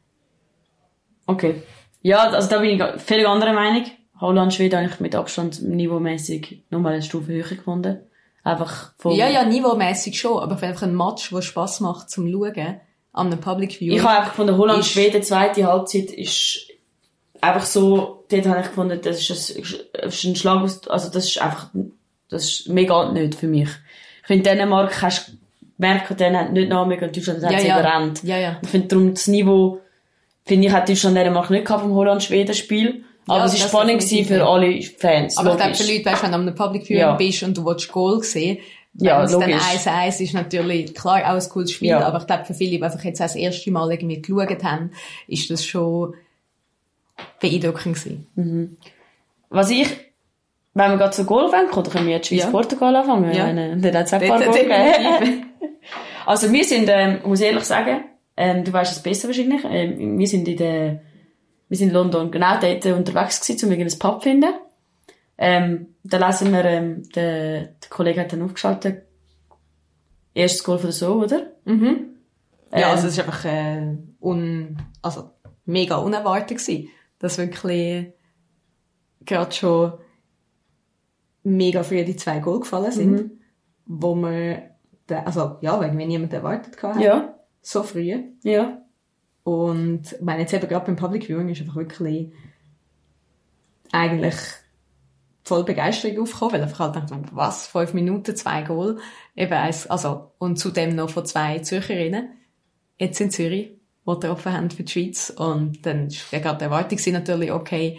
okay. 1.27 1.63
Ja, 2.03 2.31
also 2.31 2.49
da 2.49 2.59
bin 2.59 2.71
ich 2.71 3.01
völlig 3.01 3.27
anderer 3.27 3.53
Meinung. 3.53 3.85
Holland, 4.21 4.53
Schweden 4.55 4.81
habe 4.81 4.89
ich 4.93 5.01
mit 5.01 5.15
Abstand 5.15 5.63
niveaumäßig 5.63 6.63
nochmal 6.71 6.95
eine 6.95 7.03
Stufe 7.03 7.33
höher 7.33 7.45
gefunden. 7.45 8.01
Einfach 8.43 8.93
von, 8.99 9.13
Ja, 9.13 9.29
ja, 9.29 9.45
niveaumässig 9.45 10.19
schon, 10.19 10.43
aber 10.43 10.61
einfach 10.63 10.83
ein 10.83 10.97
Match, 10.97 11.31
der 11.31 11.43
Spass 11.43 11.81
macht 11.81 12.11
zum 12.11 12.31
Schauen, 12.31 12.81
an 13.13 13.27
einem 13.27 13.41
Public 13.41 13.81
View. 13.81 13.95
Ich 13.95 14.03
habe 14.03 14.19
einfach 14.19 14.31
gefunden, 14.31 14.57
Holland, 14.57 14.81
Ist- 14.81 14.91
Schweden, 14.93 15.23
zweite 15.23 15.67
Halbzeit 15.67 16.11
ist 16.11 16.69
einfach 17.41 17.65
so, 17.65 18.25
dort 18.29 18.47
habe 18.47 18.61
ich 18.61 18.67
gefunden, 18.67 19.01
das 19.03 19.19
ist 19.19 19.31
ein, 19.31 19.65
das 19.93 20.15
ist 20.15 20.25
ein 20.25 20.37
Schlag 20.37 20.63
aus, 20.63 20.87
also 20.89 21.11
das 21.11 21.27
ist 21.27 21.41
einfach, 21.41 21.71
das 22.29 22.45
ist 22.45 22.69
mega 22.69 23.13
nicht 23.13 23.35
für 23.35 23.47
mich. 23.47 23.69
Ich 24.23 24.27
finde, 24.27 24.51
Dänemark 24.51 25.01
hast 25.03 25.29
du 25.29 25.33
gemerkt, 25.79 26.19
denen 26.21 26.37
hat 26.37 26.53
nicht 26.53 26.69
nachmögen 26.69 27.09
und 27.09 27.17
Deutschland 27.17 27.43
hat 27.43 27.53
ja, 27.53 27.59
sie 27.61 27.69
ja. 27.69 27.79
überrannt. 27.81 28.23
Ja, 28.25 28.37
ja. 28.37 28.59
Ich 28.63 28.69
finde 28.69 28.89
darum 28.89 29.15
das 29.15 29.27
Niveau, 29.29 29.81
finde 30.49 30.67
ich, 30.67 30.73
hat 30.73 30.89
Deutschland 30.89 31.17
Dänemark 31.17 31.51
nicht 31.51 31.65
gehabt 31.67 31.83
vom 31.83 31.95
Holland-Schweden-Spiel. 31.95 33.05
Aber 33.29 33.39
Ja, 33.41 33.45
es 33.45 33.61
war 33.61 33.69
spannend 33.69 34.01
gewesen 34.01 34.25
für 34.27 34.45
alle 34.47 34.83
Fans. 34.83 35.37
Aber 35.37 35.51
ich 35.51 35.57
glaube, 35.57 35.71
logisch. 35.73 35.87
für 35.87 35.93
Leute, 35.93 36.05
weißt, 36.07 36.23
wenn 36.25 36.33
du 36.33 36.39
einem 36.39 36.55
Public 36.55 36.83
Viewing 36.87 36.99
Ja. 37.01 37.15
bist 37.15 37.43
und 37.43 37.57
du 37.57 37.65
willst 37.65 37.93
Goal 37.93 38.23
sehen, 38.23 38.59
Ja, 38.95 39.23
es 39.23 39.31
dann 39.33 39.43
logisch. 39.43 39.63
1-1 39.63 40.21
ist 40.21 40.33
natürlich 40.35 40.95
klar 40.95 41.21
auch 41.25 41.41
ein 41.41 41.49
cooles 41.51 41.71
Spiel, 41.71 41.91
Ja. 41.91 42.01
aber 42.07 42.19
ich 42.19 42.27
glaube, 42.27 42.45
für 42.47 42.55
viele, 42.55 42.79
die 42.79 42.83
einfach 42.83 43.05
jetzt 43.05 43.21
auch 43.21 43.27
das 43.27 43.37
erste 43.37 43.71
Mal 43.71 43.91
irgendwie 43.93 44.21
geschaut 44.23 44.65
haben, 44.65 44.91
ist 45.29 45.51
das 45.51 45.65
schon 45.65 46.15
beeindruckend 47.41 47.97
gewesen. 48.03 48.79
Was 49.51 49.71
ich, 49.71 49.89
wenn 50.75 50.91
wir 50.93 50.97
gerade 50.97 51.11
zu 51.13 51.25
Goal 51.25 51.51
kommen, 51.51 51.71
oder 51.71 51.91
können 51.91 52.07
wir 52.07 52.15
jetzt 52.17 52.31
Ja. 52.31 52.43
Schweiz-Portugal 52.45 52.97
anfangen? 52.97 53.33
Ja. 53.33 53.53
Dort 53.77 53.95
hat 53.95 54.07
es 54.07 54.13
auch 54.15 54.21
ein 54.21 54.29
paar 54.29 54.41
Goal. 54.41 55.39
Also 56.27 56.53
wir 56.53 56.65
sind, 56.65 56.89
ähm, 56.93 57.19
muss 57.25 57.41
ehrlich 57.41 57.65
sagen, 57.65 58.05
ähm, 58.39 58.65
du 58.65 58.73
weißt 58.73 58.93
es 58.97 59.03
besser 59.03 59.29
wahrscheinlich, 59.29 59.63
ähm, 59.65 60.19
wir 60.19 60.27
sind 60.27 60.47
in 60.49 60.57
der, 60.57 61.01
wir 61.69 61.77
sind 61.77 61.89
in 61.89 61.95
London 61.95 62.31
genau 62.31 62.59
dort 62.61 62.87
unterwegs 62.87 63.41
gewesen, 63.41 63.67
um 63.67 63.73
irgendein 63.73 63.99
Pub 63.99 64.23
zu 64.23 64.29
finden. 64.29 64.55
Ähm, 65.37 65.95
da 66.05 66.27
lesen 66.27 66.53
wir, 66.53 66.65
ähm, 66.65 67.03
der, 67.15 67.61
der 67.67 67.91
Kollege 67.91 68.21
hat 68.21 68.33
dann 68.33 68.43
aufgeschaltet, 68.43 69.03
erstes 70.35 70.65
Goal 70.65 70.79
von 70.79 70.87
der 70.87 70.93
So, 70.93 71.15
oder? 71.23 71.53
Mhm. 71.65 72.15
Ja, 72.73 72.79
Ähm, 72.79 72.85
also 72.91 73.07
es 73.09 73.13
ist 73.19 73.21
einfach 73.25 73.45
äh, 73.45 73.97
un, 74.21 74.77
also 75.03 75.31
mega 75.65 75.97
unerwartet 75.97 76.59
gewesen, 76.59 76.89
dass 77.19 77.39
wirklich 77.39 78.13
gerade 79.25 79.53
schon 79.53 79.93
mega 81.43 81.83
früh 81.83 82.05
die 82.05 82.17
zwei 82.17 82.39
Goal 82.41 82.61
gefallen 82.61 82.93
sind, 82.93 83.11
Mhm. 83.13 83.31
wo 83.87 84.15
man, 84.15 84.63
also 85.09 85.57
ja, 85.61 85.81
irgendwie 85.81 86.07
niemand 86.07 86.33
erwartet 86.33 86.83
hatte, 86.83 87.01
Ja, 87.03 87.38
so 87.69 87.83
früh. 87.83 88.19
ja. 88.43 88.83
Und 89.45 90.13
ich 90.13 90.21
meine, 90.21 90.43
jetzt 90.43 90.53
eben 90.53 90.69
gerade 90.69 90.87
beim 90.87 90.97
Public 90.97 91.25
Viewing 91.27 91.49
ist 91.49 91.61
einfach 91.61 91.77
wirklich 91.77 92.31
eigentlich 93.93 94.35
voll 95.45 95.65
Begeisterung 95.65 96.21
aufgekommen, 96.21 96.55
weil 96.55 96.63
einfach 96.63 96.79
halt 96.81 96.97
dachte, 96.97 97.19
was, 97.33 97.67
fünf 97.67 97.95
Minuten, 97.95 98.37
zwei 98.37 98.63
Goal, 98.63 98.99
eben 99.35 99.53
eins, 99.53 99.87
also, 99.87 100.33
und 100.39 100.59
zudem 100.59 100.95
noch 100.95 101.09
von 101.09 101.25
zwei 101.25 101.61
Zürcherinnen, 101.61 102.29
jetzt 102.99 103.21
in 103.21 103.31
Zürich, 103.31 103.71
die 104.07 104.13
getroffen 104.13 104.53
haben 104.53 104.71
für 104.71 104.83
die 104.83 104.93
Schweiz. 104.93 105.31
Und 105.31 105.87
dann 105.87 106.11
war 106.31 106.41
gerade 106.41 106.59
die 106.59 106.65
Erwartung 106.65 106.99
natürlich, 107.13 107.53
okay, 107.53 107.99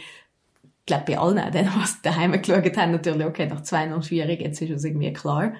ich 0.61 0.85
glaube 0.85 1.05
bei 1.07 1.17
allen, 1.17 1.51
denen, 1.51 1.71
die 1.71 2.01
daheim 2.03 2.39
geschaut 2.39 2.77
haben, 2.77 2.91
natürlich, 2.91 3.25
okay, 3.25 3.47
nach 3.47 3.63
zwei 3.63 3.87
noch 3.87 4.03
schwierig, 4.03 4.41
jetzt 4.41 4.61
ist 4.61 4.69
es 4.69 4.83
irgendwie 4.83 5.13
klar. 5.13 5.53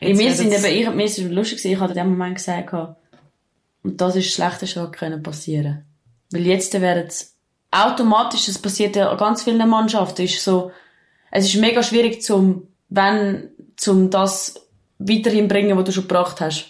Mir 0.00 0.34
sind 0.34 0.52
eben, 0.52 0.64
ich, 0.64 0.94
mir 0.94 1.04
ist 1.04 1.18
es 1.18 1.30
lustig 1.30 1.58
gewesen, 1.58 1.72
ich 1.72 1.80
hatte 1.80 1.92
in 1.92 1.98
dem 1.98 2.10
Moment 2.10 2.36
gesagt, 2.36 2.72
und 3.82 4.00
das 4.00 4.16
ist 4.16 4.26
das 4.28 4.34
Schlechteste, 4.34 4.82
was 4.82 4.92
können 4.92 5.22
passieren. 5.22 5.84
Weil 6.30 6.46
jetzt 6.46 6.78
werden 6.80 7.04
es 7.06 7.36
automatisch, 7.70 8.46
das 8.46 8.58
passiert 8.58 8.96
ja 8.96 9.10
an 9.10 9.18
ganz 9.18 9.42
vielen 9.42 9.68
Mannschaften, 9.68 10.22
ist 10.22 10.42
so, 10.42 10.72
es 11.30 11.46
ist 11.46 11.60
mega 11.60 11.82
schwierig 11.82 12.22
zum, 12.22 12.68
wenn, 12.88 13.50
zum 13.76 14.10
das 14.10 14.68
weiterhin 14.98 15.48
bringen, 15.48 15.76
was 15.76 15.84
du 15.84 15.92
schon 15.92 16.04
gebracht 16.04 16.40
hast. 16.40 16.66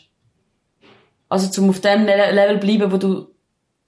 Also 1.28 1.48
zum 1.48 1.70
auf 1.70 1.80
dem 1.80 2.04
Le- 2.04 2.32
Level 2.32 2.58
bleiben, 2.58 2.92
wo 2.92 2.96
du 2.96 3.28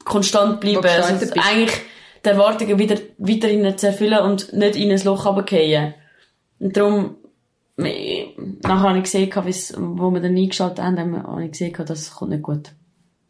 konstant 0.05 0.61
bleiben. 0.61 0.85
Also 0.85 1.15
eigentlich 1.41 1.81
die 2.25 2.29
Erwartungen 2.29 2.79
wieder, 2.79 2.97
weiterhin 3.19 3.77
zu 3.79 3.87
erfüllen 3.87 4.19
und 4.21 4.53
nicht 4.53 4.77
in 4.77 4.91
ein 4.91 5.03
Loch 5.05 5.27
runterfallen. 5.27 5.95
Und 6.59 6.77
darum, 6.77 7.17
nachher 7.77 8.81
habe 8.89 8.99
ich 8.99 9.05
gesehen, 9.05 9.31
wo 9.77 10.11
wir 10.11 10.21
dann 10.21 10.37
eingeschaltet 10.37 10.85
haben, 10.85 11.23
habe 11.23 11.45
ich 11.45 11.53
gesehen, 11.53 11.75
das 11.87 12.13
kommt 12.13 12.31
nicht 12.31 12.43
gut. 12.43 12.73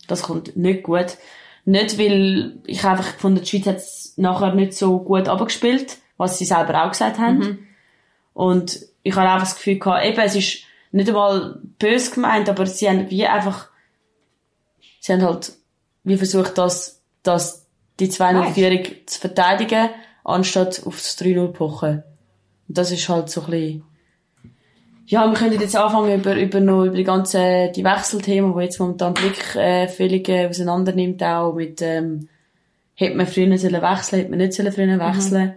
Das 0.07 0.23
kommt 0.23 0.57
nicht 0.57 0.83
gut. 0.83 1.17
Nicht, 1.65 1.99
weil 1.99 2.59
ich 2.67 2.85
einfach 2.85 3.15
gefunden, 3.15 3.41
die 3.41 3.47
Schweiz 3.47 3.67
hat 3.67 3.77
es 3.77 4.15
nachher 4.17 4.55
nicht 4.55 4.75
so 4.75 4.99
gut 5.01 5.29
abgespielt, 5.29 5.99
was 6.17 6.39
sie 6.39 6.45
selber 6.45 6.85
auch 6.85 6.91
gesagt 6.91 7.19
haben. 7.19 7.67
Und 8.35 8.81
ich 9.03 9.15
habe 9.17 9.29
einfach 9.29 9.47
das 9.47 9.57
Gefühl 9.57 9.79
gehabt, 9.79 10.05
eben, 10.05 10.21
es 10.21 10.35
ist 10.35 10.59
nicht 10.93 11.09
einmal 11.09 11.61
böse 11.79 12.11
gemeint, 12.11 12.49
aber 12.49 12.67
sie 12.67 12.89
haben 12.89 13.11
wie 13.11 13.27
einfach, 13.27 13.69
sie 15.01 15.13
haben 15.13 15.23
halt 15.23 15.53
wie 16.05 16.17
versucht, 16.17 16.59
das, 16.59 17.01
das, 17.23 17.67
die 17.99 18.09
2-0-Führung 18.09 18.85
zu 19.07 19.21
verteidigen, 19.21 19.89
anstatt 20.23 20.83
auf 20.87 20.97
das 20.97 21.19
3-0 21.19 21.49
pochen. 21.49 22.03
Und 22.69 22.79
das 22.79 22.93
ist 22.93 23.09
halt 23.09 23.31
so 23.31 23.43
ein 23.43 23.51
bisschen, 23.51 23.85
ja, 25.07 25.27
wir 25.27 25.35
können 25.35 25.61
jetzt 25.61 25.77
anfangen 25.77 26.19
über, 26.21 26.35
über 26.37 26.61
noch, 26.61 26.85
über 26.85 26.97
die 26.97 27.05
ganzen, 27.05 27.73
die 27.73 27.85
Wechselthemen, 27.85 28.55
wo 28.55 28.61
jetzt 28.61 28.79
momentan 28.81 29.15
Blick, 29.15 29.55
äh, 29.57 29.87
völlig 29.89 30.29
äh, 30.29 30.47
auseinander 30.49 30.93
nimmt, 30.93 31.23
auch 31.23 31.53
mit, 31.55 31.83
ähm, 31.83 32.29
hätte 32.95 33.17
man 33.17 33.27
früher 33.27 33.57
sollen 33.59 33.83
wechseln, 33.83 34.19
hätte 34.21 34.31
man 34.31 34.39
nicht 34.39 34.55
sollen 34.55 34.73
früher 34.73 34.99
wechseln. 34.99 35.55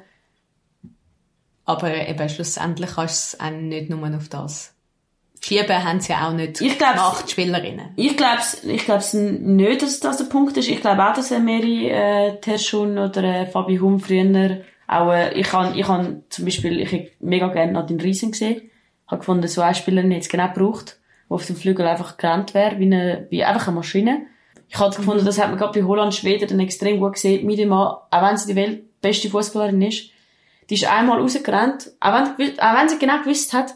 Aber 1.65 1.93
eben 1.93 2.29
schlussendlich 2.29 2.91
kannst 2.95 3.33
du 3.33 3.37
es 3.37 3.39
auch 3.41 3.51
nicht 3.51 3.89
nur 3.89 4.15
auf 4.15 4.29
das. 4.29 4.73
Schieben 5.41 5.83
haben 5.83 5.99
sie 6.01 6.11
ja 6.11 6.27
auch 6.27 6.33
nicht 6.33 6.59
Ich 6.61 6.77
glaub's- 6.77 6.93
gemacht, 6.95 7.23
die 7.27 7.31
Spielerinnen. 7.31 7.89
Ich 7.95 8.17
glaub's, 8.17 8.63
ich 8.63 8.83
glaub's 8.85 9.13
nicht, 9.13 9.81
dass 9.81 9.99
das 9.99 10.17
der 10.17 10.25
Punkt 10.25 10.57
ist. 10.57 10.67
Ich 10.67 10.81
glaube 10.81 11.05
auch, 11.07 11.13
dass 11.13 11.31
äh, 11.31 11.39
Mary 11.39 11.87
äh, 11.89 12.37
Terschun 12.41 12.97
oder 12.97 13.23
äh, 13.23 13.45
Fabi 13.45 13.77
Hum 13.77 13.99
früher 13.99 14.61
auch, 14.87 15.11
äh, 15.11 15.33
ich 15.39 15.51
han, 15.53 15.77
ich 15.77 15.87
han 15.87 16.23
zum 16.29 16.45
Beispiel, 16.45 16.81
ich 16.81 16.91
hätte 16.91 17.11
mega 17.19 17.47
gerne 17.49 17.73
Nadine 17.73 18.03
Riesen 18.03 18.31
gesehen. 18.31 18.61
Ich 19.07 19.11
habe 19.11 19.19
gefunden, 19.19 19.47
so 19.47 19.61
eine 19.61 19.73
Spielerin 19.73 20.11
hätte 20.11 20.23
es 20.23 20.29
genau 20.29 20.49
gebraucht, 20.49 20.99
die 21.29 21.33
auf 21.33 21.45
dem 21.45 21.55
Flügel 21.55 21.87
einfach 21.87 22.17
gerannt 22.17 22.53
wäre, 22.53 22.77
wie, 22.77 22.85
eine, 22.85 23.27
wie 23.29 23.41
einfach 23.41 23.67
eine 23.67 23.77
Maschine. 23.77 24.25
Ich 24.67 24.77
habe 24.77 24.93
gefunden, 24.93 25.25
das 25.25 25.39
hat 25.39 25.47
man 25.47 25.57
gerade 25.57 25.79
bei 25.79 25.87
Holland, 25.87 26.13
Schweden 26.13 26.49
dann 26.49 26.59
extrem 26.59 26.99
gut 26.99 27.13
gesehen. 27.13 27.45
Midima, 27.45 28.05
auch 28.11 28.21
wenn 28.21 28.35
sie 28.35 28.47
die 28.47 28.55
weltbeste 28.57 29.29
Fußballerin 29.29 29.81
ist, 29.81 30.09
die 30.69 30.73
ist 30.73 30.91
einmal 30.91 31.21
rausgerannt, 31.21 31.93
auch 32.01 32.13
wenn, 32.13 32.59
auch 32.59 32.77
wenn 32.77 32.89
sie 32.89 32.99
genau 32.99 33.19
gewusst 33.19 33.53
hat, 33.53 33.75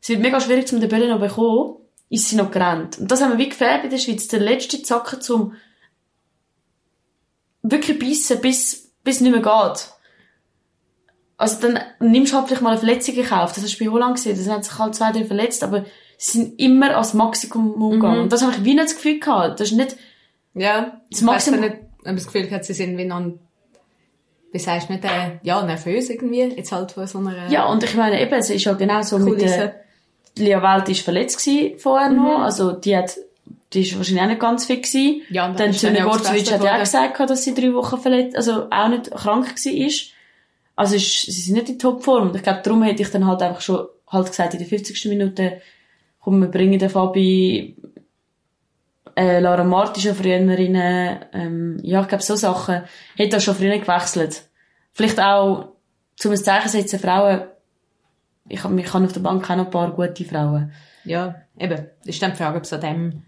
es 0.00 0.08
wird 0.10 0.20
mega 0.20 0.40
schwierig, 0.40 0.72
um 0.72 0.80
den 0.80 0.88
Böllen 0.88 1.08
noch 1.08 1.18
zu 1.18 1.26
bekommen, 1.26 1.76
ist 2.08 2.28
sie 2.28 2.36
noch 2.36 2.52
gerannt. 2.52 2.98
Und 2.98 3.10
das 3.10 3.20
haben 3.20 3.32
wir 3.32 3.38
wie 3.38 3.48
gefällt 3.48 3.82
bei 3.82 3.88
der 3.88 3.98
Schweiz. 3.98 4.28
Der 4.28 4.38
letzte 4.38 4.80
Zacken 4.80 5.20
zum 5.20 5.54
wirklich 7.62 7.98
bissen, 7.98 8.40
bis, 8.40 8.92
bis 9.02 9.20
nicht 9.20 9.32
mehr 9.32 9.42
geht. 9.42 9.88
Also 11.38 11.56
dann 11.62 11.78
nimmst 12.00 12.32
du 12.32 12.36
halt 12.36 12.48
vielleicht 12.48 12.62
mal 12.62 12.70
eine 12.70 12.78
Verletzung 12.78 13.14
in 13.14 13.24
Kauf. 13.24 13.52
Das 13.52 13.62
hast 13.64 13.78
du 13.80 13.84
bei 13.84 13.90
Holland 13.90 14.16
gesehen. 14.16 14.38
Da 14.44 14.52
haben 14.52 14.62
sich 14.62 14.78
halt 14.78 14.94
zwei, 14.94 15.12
drei 15.12 15.24
verletzt, 15.24 15.62
aber 15.64 15.84
sie 16.18 16.38
sind 16.38 16.60
immer 16.60 16.96
als 16.96 17.14
Maximum 17.14 17.80
umgegangen. 17.80 18.20
Und 18.22 18.32
das 18.32 18.42
habe 18.42 18.52
ich 18.52 18.64
wie 18.64 18.74
nicht 18.74 18.86
das 18.86 18.96
Gefühl 18.96 19.20
gehabt. 19.20 19.60
Das 19.60 19.70
ist 19.70 19.76
nicht, 19.76 19.96
Ja, 20.54 21.00
Das 21.10 21.20
ich 21.20 21.26
weiss 21.26 21.46
Maximum- 21.46 21.60
nicht, 21.60 21.76
ob 22.04 22.14
das 22.16 22.26
Gefühl 22.26 22.50
hat, 22.50 22.64
sie 22.64 22.74
sind 22.74 22.98
wie 22.98 23.04
noch, 23.04 23.22
wie 24.50 24.58
sagst 24.58 24.88
du, 24.88 24.94
nicht, 24.94 25.04
äh, 25.04 25.38
ja, 25.42 25.62
nervös 25.62 26.10
irgendwie, 26.10 26.42
jetzt 26.42 26.72
halt 26.72 26.92
von 26.92 27.06
so 27.06 27.18
einer 27.18 27.48
ja, 27.48 27.66
und 27.66 27.84
ich 27.84 27.94
meine 27.94 28.20
eben, 28.20 28.32
es 28.34 28.50
ist 28.50 28.64
ja 28.64 28.72
genau 28.72 29.02
so 29.02 29.18
mit 29.18 29.40
der, 29.40 29.74
Lia 30.36 30.62
Welt 30.62 30.88
ist 30.88 31.02
verletzt 31.02 31.44
gewesen 31.44 31.78
vorher 31.78 32.10
noch. 32.10 32.40
Also 32.40 32.72
die 32.72 32.96
hat, 32.96 33.16
die 33.72 33.82
ist 33.82 33.96
wahrscheinlich 33.96 34.22
auch 34.24 34.28
nicht 34.28 34.40
ganz 34.40 34.64
fit 34.66 34.82
gewesen. 34.84 35.22
Ja, 35.30 35.46
und 35.46 35.58
Dann 35.60 35.70
auch 35.70 36.10
Gorzovic 36.10 36.50
hat 36.52 36.64
ja 36.64 36.74
auch 36.76 36.80
gesagt, 36.80 37.14
gehabt, 37.14 37.30
dass 37.30 37.44
sie 37.44 37.54
drei 37.54 37.72
Wochen 37.74 37.98
verletzt, 37.98 38.36
also 38.36 38.66
auch 38.70 38.88
nicht 38.88 39.10
krank 39.10 39.48
gewesen 39.54 39.76
ist. 39.76 40.12
Also 40.78 40.94
ist, 40.94 41.22
sie 41.22 41.32
sind 41.32 41.54
nicht 41.54 41.70
in 41.70 41.78
Topform. 41.80 42.28
Und 42.28 42.36
ich 42.36 42.42
glaube, 42.44 42.60
darum 42.62 42.84
hätte 42.84 43.02
ich 43.02 43.10
dann 43.10 43.26
halt 43.26 43.42
einfach 43.42 43.60
schon 43.60 43.88
halt 44.06 44.28
gesagt, 44.28 44.54
in 44.54 44.60
der 44.60 44.68
50. 44.68 45.06
Minute, 45.06 45.60
komm, 46.20 46.40
wir 46.40 46.46
bringen 46.46 46.78
den 46.78 46.88
Fabi, 46.88 47.76
äh, 49.16 49.40
Lara 49.40 49.64
Marti 49.64 50.00
schon 50.00 50.14
früher 50.14 50.38
rein, 50.38 51.26
ähm, 51.32 51.80
ja, 51.82 52.00
ich 52.00 52.06
glaube, 52.06 52.22
so 52.22 52.36
Sachen, 52.36 52.82
hätte 53.16 53.36
er 53.38 53.40
schon 53.40 53.56
früher 53.56 53.76
gewechselt. 53.76 54.48
Vielleicht 54.92 55.18
auch, 55.20 55.72
zum 56.14 56.30
ein 56.30 56.38
Zeichen 56.38 56.68
setzen, 56.68 57.00
Frauen, 57.00 57.48
ich, 58.48 58.64
ich 58.64 58.86
kann 58.86 59.04
auf 59.04 59.12
der 59.12 59.20
Bank 59.20 59.50
auch 59.50 59.56
noch 59.56 59.64
ein 59.64 59.70
paar 59.72 59.90
gute 59.90 60.24
Frauen. 60.24 60.70
Ja, 61.02 61.42
eben. 61.58 61.88
Ist 62.04 62.22
dann 62.22 62.30
die 62.30 62.36
Frage, 62.36 62.56
ob 62.56 62.62
es 62.62 62.72
an 62.72 62.80
dem, 62.82 63.22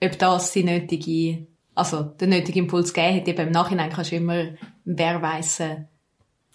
ob 0.00 0.16
das 0.20 0.52
die 0.52 0.62
nötige, 0.62 1.48
also 1.74 2.04
den 2.04 2.30
nötigen 2.30 2.60
Impuls 2.60 2.94
gegeben 2.94 3.16
hat. 3.16 3.26
Eben 3.26 3.46
im 3.48 3.52
Nachhinein 3.52 3.90
kannst 3.90 4.12
du 4.12 4.16
immer, 4.16 4.44
wer 4.84 5.20
weiss, 5.20 5.60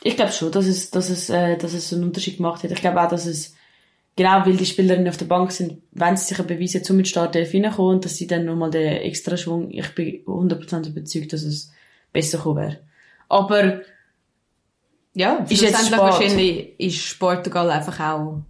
Ich 0.04 0.16
glaube 0.16 0.32
schon, 0.32 0.52
dass 0.52 0.66
es, 0.66 0.92
dass 0.92 1.10
es, 1.10 1.30
äh, 1.30 1.58
dass 1.58 1.74
es 1.74 1.92
einen 1.94 2.04
Unterschied 2.04 2.38
gemacht 2.38 2.64
hat. 2.64 2.72
Ich 2.72 2.80
glaube 2.82 3.02
auch, 3.02 3.10
dass 3.10 3.26
es, 3.26 3.56
genau, 4.16 4.46
weil 4.46 4.56
die 4.58 4.66
Spielerinnen 4.66 5.08
auf 5.10 5.18
der 5.18 5.26
Bank 5.26 5.52
sind, 5.52 5.82
wenn 5.92 6.16
sie 6.18 6.26
sich 6.34 6.46
beweisen, 6.46 6.84
zum 6.84 6.98
mit 6.98 7.08
Start 7.08 7.36
reinkommen 7.36 7.96
und 7.96 8.06
dass 8.06 8.16
sie 8.16 8.28
dann 8.28 8.46
nochmal 8.46 8.70
den 8.70 8.98
extra 8.98 9.38
Schwung, 9.38 9.70
ich 9.72 9.94
bin 9.96 10.24
100% 10.26 10.88
überzeugt, 10.90 11.34
dass 11.34 11.42
es 11.44 11.72
besser 12.14 12.38
gekommen 12.38 12.58
wäre. 12.58 12.80
Aber, 13.30 13.82
ja, 15.14 15.46
Ist 15.50 15.62
jetzt 15.62 15.88
spät. 15.88 15.98
wahrscheinlich 15.98 16.80
ist 16.80 17.20
Portugal 17.20 17.70
einfach 17.72 18.00
auch 18.00 18.42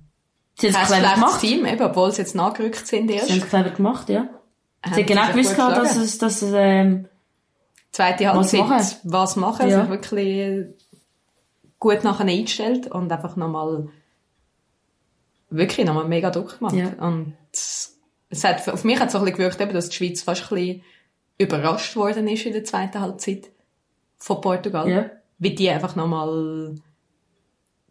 sie 0.60 0.70
kein 0.70 0.86
schlechtes 0.86 1.14
gemacht. 1.14 1.42
Team, 1.42 1.66
eben, 1.66 1.82
obwohl 1.82 2.12
sie 2.12 2.22
jetzt 2.22 2.36
nachgerückt 2.36 2.86
sind 2.86 3.10
erst. 3.10 3.28
Sie 3.28 3.34
haben 3.34 3.40
es 3.42 3.50
clever 3.50 3.70
gemacht, 3.70 4.10
ja. 4.10 4.28
Haben 4.84 4.94
Sie 4.94 5.02
haben 5.02 5.06
genau 5.08 5.28
gewusst, 5.32 5.56
gehabt, 5.56 5.78
dass 5.78 5.96
es, 5.96 6.18
dass 6.18 6.42
es, 6.42 6.52
ähm, 6.54 7.08
Zweite 7.92 8.26
Was 8.26 8.34
Halbzeit, 8.54 8.60
machen? 8.60 8.86
was 9.04 9.36
machen, 9.38 9.70
Ja. 9.70 9.82
sich 9.82 9.90
wirklich 9.90 10.66
gut 11.80 12.04
nachher 12.04 12.26
eingestellt 12.28 12.88
und 12.92 13.12
einfach 13.12 13.36
nochmal 13.36 13.90
wirklich 15.50 15.86
nochmal 15.86 16.08
mega 16.08 16.30
Druck 16.30 16.60
gemacht. 16.60 16.76
Ja. 16.76 16.90
Und 17.00 17.34
es 17.52 17.98
hat, 18.44 18.68
auf 18.70 18.84
mich 18.84 19.00
hat 19.00 19.08
es 19.08 19.14
so 19.14 19.20
ein 19.20 19.24
bisschen 19.26 19.38
gewirkt, 19.38 19.62
eben, 19.62 19.74
dass 19.74 19.90
die 19.90 19.96
Schweiz 19.96 20.22
fast 20.24 20.52
ein 20.52 20.56
bisschen 20.56 20.82
überrascht 21.38 21.96
worden 21.96 22.28
ist 22.28 22.46
in 22.46 22.54
der 22.54 22.64
zweiten 22.64 23.00
Halbzeit 23.00 23.50
von 24.18 24.42
Portugal. 24.42 24.90
Ja. 24.90 25.10
Wie 25.38 25.54
die 25.54 25.70
einfach 25.70 25.96
nochmal 25.96 26.76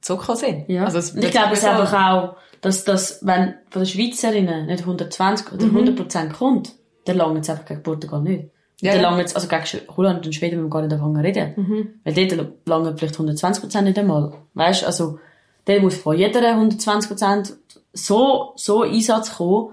zurückgekommen 0.01 0.39
sind. 0.39 0.69
ja. 0.69 0.85
Also 0.85 0.99
es 0.99 1.13
und 1.13 1.25
ich 1.25 1.31
glaube 1.31 1.55
es 1.55 1.61
so- 1.63 1.69
einfach 1.69 1.93
auch, 2.13 2.37
dass 2.61 2.85
das, 2.85 3.25
wenn 3.25 3.55
von 3.71 3.83
den 3.83 3.87
Schweizerinnen 3.87 4.67
nicht 4.67 4.81
120 4.85 5.53
oder 5.53 5.67
Mhm. 5.67 5.77
100% 5.77 6.33
kommt, 6.33 6.75
dann 7.05 7.17
langt 7.17 7.39
es 7.41 7.51
einfach 7.51 7.65
gegen 7.65 7.83
Portugal 7.83 8.21
nicht. 8.23 8.51
Ja, 8.81 8.93
dann 8.93 9.03
ja. 9.03 9.11
langt 9.11 9.35
also 9.35 9.49
gegen 9.49 9.97
Holland 9.97 10.27
und 10.27 10.35
Schweden 10.35 10.57
müssen 10.57 10.67
wir 10.67 10.71
gar 10.71 10.83
nicht 10.83 10.93
anfangen 10.93 11.17
zu 11.17 11.23
reden. 11.23 11.55
Mhm. 11.57 12.01
Weil 12.05 12.29
dort 12.29 12.53
langen 12.67 12.99
vielleicht 12.99 13.17
120% 13.17 13.83
nicht 13.83 13.99
einmal. 13.99 14.35
Weißt, 14.55 14.85
also, 14.85 15.19
der 15.67 15.81
muss 15.81 15.97
von 15.97 16.17
jeder 16.17 16.41
120% 16.41 17.55
so, 17.93 18.53
so 18.57 18.83
Einsatz 18.83 19.37
kommen, 19.37 19.71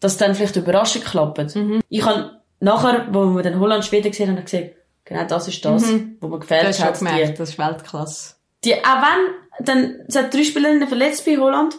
dass 0.00 0.16
dann 0.16 0.34
vielleicht 0.34 0.56
die 0.56 0.60
Überraschung 0.60 1.02
klappt. 1.02 1.54
Mhm. 1.54 1.80
Ich 1.88 2.04
habe 2.04 2.40
nachher, 2.58 3.06
wo 3.12 3.26
wir 3.36 3.42
dann 3.42 3.60
Holland 3.60 3.84
Schweden 3.84 4.10
gesehen 4.10 4.30
haben, 4.30 4.44
gesagt, 4.44 4.70
genau 5.04 5.24
das 5.24 5.48
ist 5.48 5.64
das, 5.64 5.84
wo 6.20 6.28
man 6.28 6.40
gefällt 6.40 6.62
Mhm. 6.62 6.66
Das 6.66 6.80
hast 6.82 7.00
du 7.00 7.04
schon 7.04 7.08
hat. 7.08 7.14
Die, 7.14 7.20
gemerkt, 7.20 7.40
das 7.40 7.50
ist 7.50 7.58
Weltklasse. 7.58 8.34
die, 8.64 8.74
auch 8.74 9.02
wenn 9.02 9.64
dann, 9.64 9.96
es 10.08 10.16
hat 10.16 10.34
drei 10.34 10.42
Spielerinnen 10.42 10.88
verletzt 10.88 11.24
bei 11.24 11.36
Holland, 11.36 11.76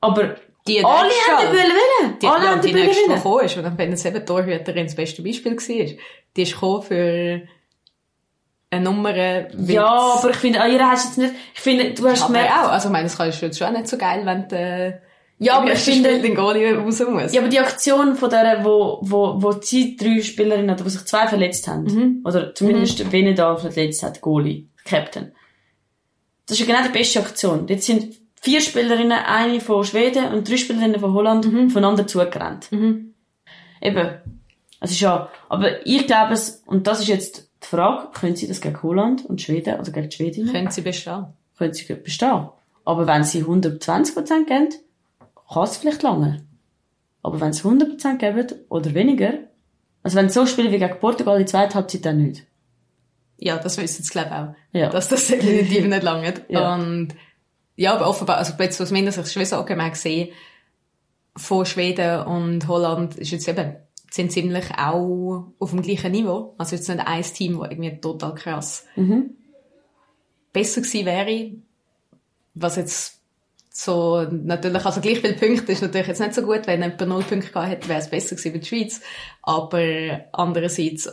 aber 0.00 0.36
Die 0.68 0.84
alle 0.84 1.10
haben 1.28 1.50
Böllen 1.50 1.70
wollen. 1.70 2.18
Die, 2.20 2.26
Alle 2.26 2.44
ja, 2.44 2.50
haben 2.52 2.60
die 2.62 2.72
Böllen 2.72 2.86
nächste, 2.86 3.08
die 3.08 3.14
gekommen 3.14 3.44
ist, 3.44 3.56
und 3.56 3.62
dann, 3.64 3.78
wenn 3.78 3.92
es 3.92 4.04
eben 4.04 4.14
die 4.18 4.24
Torhüterin 4.24 4.86
das 4.86 4.94
beste 4.94 5.22
Beispiel 5.22 5.52
war, 5.56 5.96
die 6.36 6.42
ist 6.42 6.52
gekommen 6.52 6.82
für 6.82 7.42
eine 8.70 8.84
Nummer, 8.84 9.16
Ja, 9.56 9.86
aber 10.18 10.30
ich 10.30 10.36
finde, 10.36 10.60
an 10.60 10.70
ihr 10.70 10.86
hast 10.86 11.16
du 11.16 11.22
jetzt 11.22 11.32
nicht, 11.32 11.42
ich 11.54 11.60
finde, 11.60 11.94
du 11.94 12.06
hast 12.06 12.26
gemerkt, 12.26 12.52
auch, 12.52 12.68
also 12.70 12.88
ich 12.88 12.92
meine, 12.92 13.04
das 13.04 13.16
kannst 13.16 13.40
du 13.40 13.46
jetzt 13.46 13.58
schon 13.58 13.72
nicht 13.72 13.88
so 13.88 13.96
geil, 13.96 14.20
wenn 14.26 14.46
du 14.48 15.00
Ja, 15.38 15.54
aber 15.58 15.72
ich 15.72 15.78
finde- 15.78 16.20
den 16.20 16.34
Goalie 16.34 16.76
raus 16.76 17.00
muss. 17.08 17.32
Ja, 17.32 17.40
aber 17.40 17.48
die 17.48 17.60
Aktion 17.60 18.14
von 18.16 18.28
der, 18.28 18.64
wo, 18.64 18.98
wo, 19.02 19.40
wo 19.42 19.52
die 19.54 19.96
drei 19.96 20.20
Spielerinnen, 20.20 20.74
oder 20.74 20.84
wo 20.84 20.88
sich 20.90 21.04
zwei 21.06 21.26
verletzt 21.28 21.66
haben, 21.66 21.84
Mhm. 21.84 22.22
oder 22.26 22.54
zumindest 22.54 23.04
mhm. 23.04 23.12
wenn 23.12 23.34
da 23.34 23.56
verletzt 23.56 24.02
hat, 24.02 24.20
Goalie, 24.20 24.66
Captain. 24.84 25.32
Das 26.46 26.58
ist 26.58 26.66
ja 26.66 26.74
genau 26.74 26.86
die 26.86 26.96
beste 26.98 27.20
Aktion. 27.20 27.66
Jetzt 27.68 27.86
sind 27.86 28.14
vier 28.40 28.60
Spielerinnen, 28.60 29.12
eine 29.18 29.60
von 29.60 29.84
Schweden 29.84 30.32
und 30.32 30.48
drei 30.48 30.56
Spielerinnen 30.56 31.00
von 31.00 31.12
Holland 31.12 31.50
Mhm. 31.52 31.70
voneinander 31.70 32.06
zugerannt. 32.06 32.68
Eben. 33.80 34.08
Es 34.80 34.90
ist 34.92 35.00
ja, 35.00 35.28
aber 35.48 35.84
ich 35.86 36.06
glaube 36.06 36.34
es, 36.34 36.62
und 36.66 36.86
das 36.86 37.00
ist 37.00 37.08
jetzt 37.08 37.50
die 37.62 37.66
Frage, 37.66 38.08
können 38.12 38.36
sie 38.36 38.46
das 38.46 38.60
gegen 38.60 38.80
Holland 38.82 39.24
und 39.26 39.40
Schweden, 39.42 39.80
oder 39.80 39.90
gegen 39.90 40.08
die 40.08 40.16
Schwedinnen? 40.16 40.52
Können 40.52 40.70
sie 40.70 40.82
bestehen. 40.82 41.26
können 41.58 41.74
sie 41.74 41.92
bestehen. 41.94 42.48
Aber 42.84 43.06
wenn 43.08 43.24
sie 43.24 43.42
120% 43.44 44.46
geben, 44.46 44.68
kann 45.52 45.64
es 45.64 45.76
vielleicht 45.76 46.02
lange. 46.02 46.44
Aber 47.22 47.40
wenn 47.40 47.52
sie 47.52 47.62
100% 47.64 48.18
geben 48.18 48.46
oder 48.68 48.94
weniger, 48.94 49.32
also 50.04 50.16
wenn 50.16 50.28
sie 50.28 50.34
so 50.34 50.46
spielen 50.46 50.70
wie 50.72 50.78
gegen 50.78 51.00
Portugal 51.00 51.34
in 51.34 51.40
der 51.40 51.46
zweiten 51.48 51.74
Halbzeit, 51.74 52.04
dann 52.04 52.18
nicht. 52.18 52.44
Ja, 53.40 53.56
das 53.58 53.76
wissen 53.78 54.02
sie, 54.04 54.10
glaube 54.10 54.28
ich, 54.30 54.34
auch. 54.34 54.54
Ja. 54.80 54.88
Dass 54.90 55.08
das 55.08 55.26
definitiv 55.28 55.86
nicht 55.86 56.02
lange. 56.04 56.34
Ja. 56.48 56.74
Und, 56.76 57.08
ja, 57.78 57.94
aber 57.94 58.08
offenbar, 58.08 58.38
also 58.38 58.54
jetzt 58.58 58.90
meiner 58.90 59.12
Sicht 59.12 59.32
schon 59.32 59.44
so 59.44 59.56
allgemein 59.56 59.92
gesehen, 59.92 60.30
von 61.36 61.64
Schweden 61.64 62.22
und 62.22 62.66
Holland 62.66 63.14
ist 63.16 63.30
jetzt 63.30 63.46
eben, 63.46 63.76
sind 64.10 64.32
ziemlich 64.32 64.64
auch 64.76 65.52
auf 65.60 65.70
dem 65.70 65.82
gleichen 65.82 66.10
Niveau. 66.10 66.56
Also 66.58 66.74
jetzt 66.74 66.88
nicht 66.88 67.06
ein 67.06 67.22
Team, 67.22 67.60
das 67.60 67.70
irgendwie 67.70 68.00
total 68.00 68.34
krass 68.34 68.84
Mhm. 68.96 69.30
besser 70.52 70.80
gewesen 70.80 71.06
wäre, 71.06 71.52
was 72.54 72.74
jetzt 72.76 73.20
so, 73.70 74.22
natürlich, 74.22 74.84
also 74.84 75.00
gleich 75.00 75.20
viele 75.20 75.34
Punkte 75.34 75.70
ist 75.70 75.82
natürlich 75.82 76.08
jetzt 76.08 76.20
nicht 76.20 76.34
so 76.34 76.42
gut, 76.42 76.66
wenn 76.66 76.82
jemand 76.82 77.00
null 77.02 77.22
Punkte 77.22 77.52
gehabt 77.52 77.68
hätte, 77.70 77.88
wäre 77.88 78.00
es 78.00 78.10
besser 78.10 78.34
gewesen 78.34 78.54
wie 78.54 78.58
die 78.58 78.66
Schweiz. 78.66 79.00
Aber 79.42 80.24
andererseits, 80.32 81.08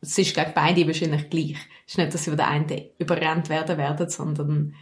es 0.00 0.16
ist 0.16 0.32
gegen 0.36 0.52
beide 0.54 0.86
wahrscheinlich 0.86 1.28
gleich. 1.28 1.56
Es 1.88 1.94
ist 1.94 1.98
nicht, 1.98 2.14
dass 2.14 2.22
sie 2.22 2.30
von 2.30 2.36
der 2.36 2.46
einen 2.46 2.82
überrannt 2.98 3.48
werden 3.48 3.78
werden, 3.78 4.08
sondern 4.08 4.76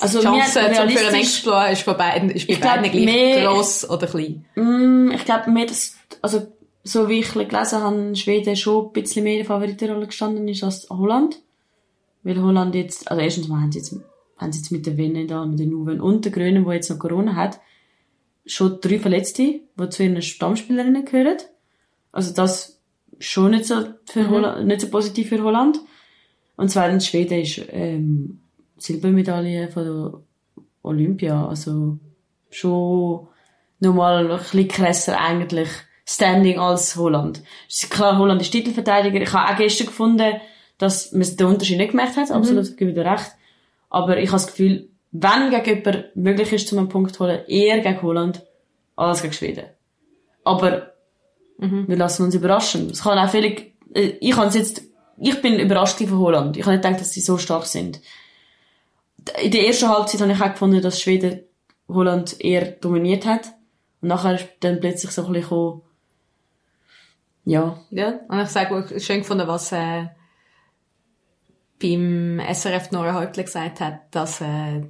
Also, 0.00 0.18
die 0.20 0.24
Chance 0.24 0.52
zum 0.52 0.52
für 0.62 0.66
einen 0.68 0.74
realistisch- 0.76 1.20
Exploit 1.20 1.72
ist, 1.72 1.82
von 1.82 1.96
beiden, 1.96 2.30
ist 2.30 2.46
bei 2.46 2.52
Ich 2.54 2.60
glaub, 2.60 2.74
beiden 2.76 2.90
gleich 2.90 3.04
mehr- 3.04 3.44
gross 3.44 3.88
oder 3.88 4.06
klein. 4.06 4.44
Mm, 4.54 5.10
ich 5.14 5.24
glaube, 5.24 5.50
mir 5.50 5.66
das, 5.66 5.96
also, 6.22 6.46
so 6.84 7.08
wie 7.08 7.20
ich 7.20 7.32
gelesen 7.32 7.80
habe, 7.82 8.14
Schweden 8.16 8.56
schon 8.56 8.86
ein 8.86 8.92
bisschen 8.92 9.24
mehr 9.24 9.32
in 9.34 9.38
der 9.40 9.46
Favoritenrolle 9.46 10.06
gestanden 10.06 10.46
ist 10.48 10.62
als 10.62 10.88
Holland. 10.90 11.40
Weil 12.22 12.40
Holland 12.42 12.74
jetzt, 12.74 13.10
also 13.10 13.22
erstens 13.22 13.48
mal 13.48 13.60
haben 13.62 13.72
sie 13.72 13.78
jetzt, 13.78 13.96
haben 14.38 14.52
sie 14.52 14.58
jetzt 14.58 14.70
mit 14.72 14.84
der 14.86 14.96
Wenne 14.96 15.26
da, 15.26 15.44
mit 15.46 15.58
den 15.58 15.70
Nuven 15.70 16.00
und 16.00 16.24
der 16.24 16.32
Grünen, 16.32 16.64
die 16.64 16.72
jetzt 16.72 16.90
noch 16.90 16.98
Corona 16.98 17.34
hat, 17.34 17.60
schon 18.44 18.78
drei 18.80 18.98
Verletzte, 18.98 19.42
die 19.78 19.88
zu 19.90 20.02
ihren 20.04 20.20
Stammspielerinnen 20.22 21.04
gehören. 21.04 21.38
Also 22.12 22.32
das 22.34 22.80
schon 23.18 23.52
nicht 23.52 23.64
so 23.66 23.76
für 24.04 24.28
Holland, 24.30 24.66
nicht 24.66 24.80
so 24.82 24.88
positiv 24.88 25.28
für 25.30 25.42
Holland. 25.42 25.80
Und 26.56 26.70
zweitens 26.70 27.06
Schweden 27.06 27.40
ist, 27.40 27.60
ähm, 27.70 28.40
Silbermedaille 28.76 29.68
von 29.68 29.84
der 29.84 30.20
Olympia, 30.82 31.46
also 31.48 31.98
schon 32.50 33.28
nochmal 33.80 34.30
ein 34.30 34.38
bisschen 34.38 34.68
krasser 34.68 35.20
eigentlich 35.20 35.68
Standing 36.08 36.58
als 36.60 36.94
Holland. 36.94 37.42
Klar, 37.90 38.16
Holland 38.16 38.40
ist 38.40 38.52
Titelverteidiger. 38.52 39.20
Ich 39.20 39.32
habe 39.32 39.52
auch 39.52 39.58
gestern 39.58 39.88
gefunden, 39.88 40.40
dass 40.78 41.10
man 41.10 41.36
den 41.36 41.46
Unterschied 41.46 41.78
nicht 41.78 41.90
gemerkt 41.90 42.16
hat. 42.16 42.30
Absolut, 42.30 42.76
gebe 42.76 42.90
ich 42.90 42.96
dir 42.96 43.04
recht. 43.04 43.32
Aber 43.90 44.16
ich 44.18 44.28
habe 44.28 44.40
das 44.40 44.46
Gefühl, 44.46 44.88
wenn 45.10 45.50
gegen 45.50 45.84
jemand 45.84 46.16
möglich 46.16 46.52
ist, 46.52 46.68
zum 46.68 46.78
einen 46.78 46.88
Punkt 46.88 47.14
zu 47.14 47.24
holen, 47.24 47.40
eher 47.48 47.80
gegen 47.80 48.02
Holland 48.02 48.42
als 48.94 49.22
gegen 49.22 49.34
Schweden. 49.34 49.64
Aber 50.44 50.92
wir 51.88 51.96
lassen 51.96 52.22
uns 52.24 52.34
überraschen. 52.34 52.90
Es 52.90 53.02
kann 53.02 53.18
auch 53.18 53.30
völlig, 53.30 53.74
äh, 53.94 54.12
ich 54.20 54.36
jetzt, 54.36 54.82
ich 55.18 55.40
bin 55.42 55.58
überrascht 55.58 55.98
von 55.98 56.18
Holland. 56.18 56.56
Ich 56.56 56.64
habe 56.64 56.76
nicht 56.76 56.84
gedacht, 56.84 57.00
dass 57.00 57.12
sie 57.12 57.20
so 57.20 57.38
stark 57.38 57.64
sind. 57.66 58.00
In 59.42 59.50
der 59.50 59.66
ersten 59.66 59.88
Halbzeit 59.88 60.20
habe 60.20 60.32
ich 60.32 60.40
auch 60.40 60.52
gefunden, 60.52 60.80
dass 60.82 61.00
Schweden 61.00 61.40
Holland 61.88 62.40
eher 62.40 62.70
dominiert 62.72 63.26
hat. 63.26 63.52
Und 64.00 64.08
nachher 64.08 64.34
ist 64.36 64.48
dann 64.60 64.80
plötzlich 64.80 65.10
so 65.10 65.22
ein 65.26 65.32
bisschen 65.32 65.42
gekommen, 65.48 65.82
ja, 67.44 67.80
Ja, 67.90 68.20
und 68.28 68.40
ich 68.40 68.48
sage 68.48 68.74
auch 68.74 69.00
schön 69.00 69.20
gefunden, 69.20 69.46
was 69.46 69.70
äh, 69.70 70.06
beim 71.80 72.40
SRF 72.40 72.90
Nora 72.90 73.14
Häuptler 73.14 73.44
gesagt 73.44 73.80
hat, 73.80 74.00
dass, 74.14 74.40
äh, 74.40 74.82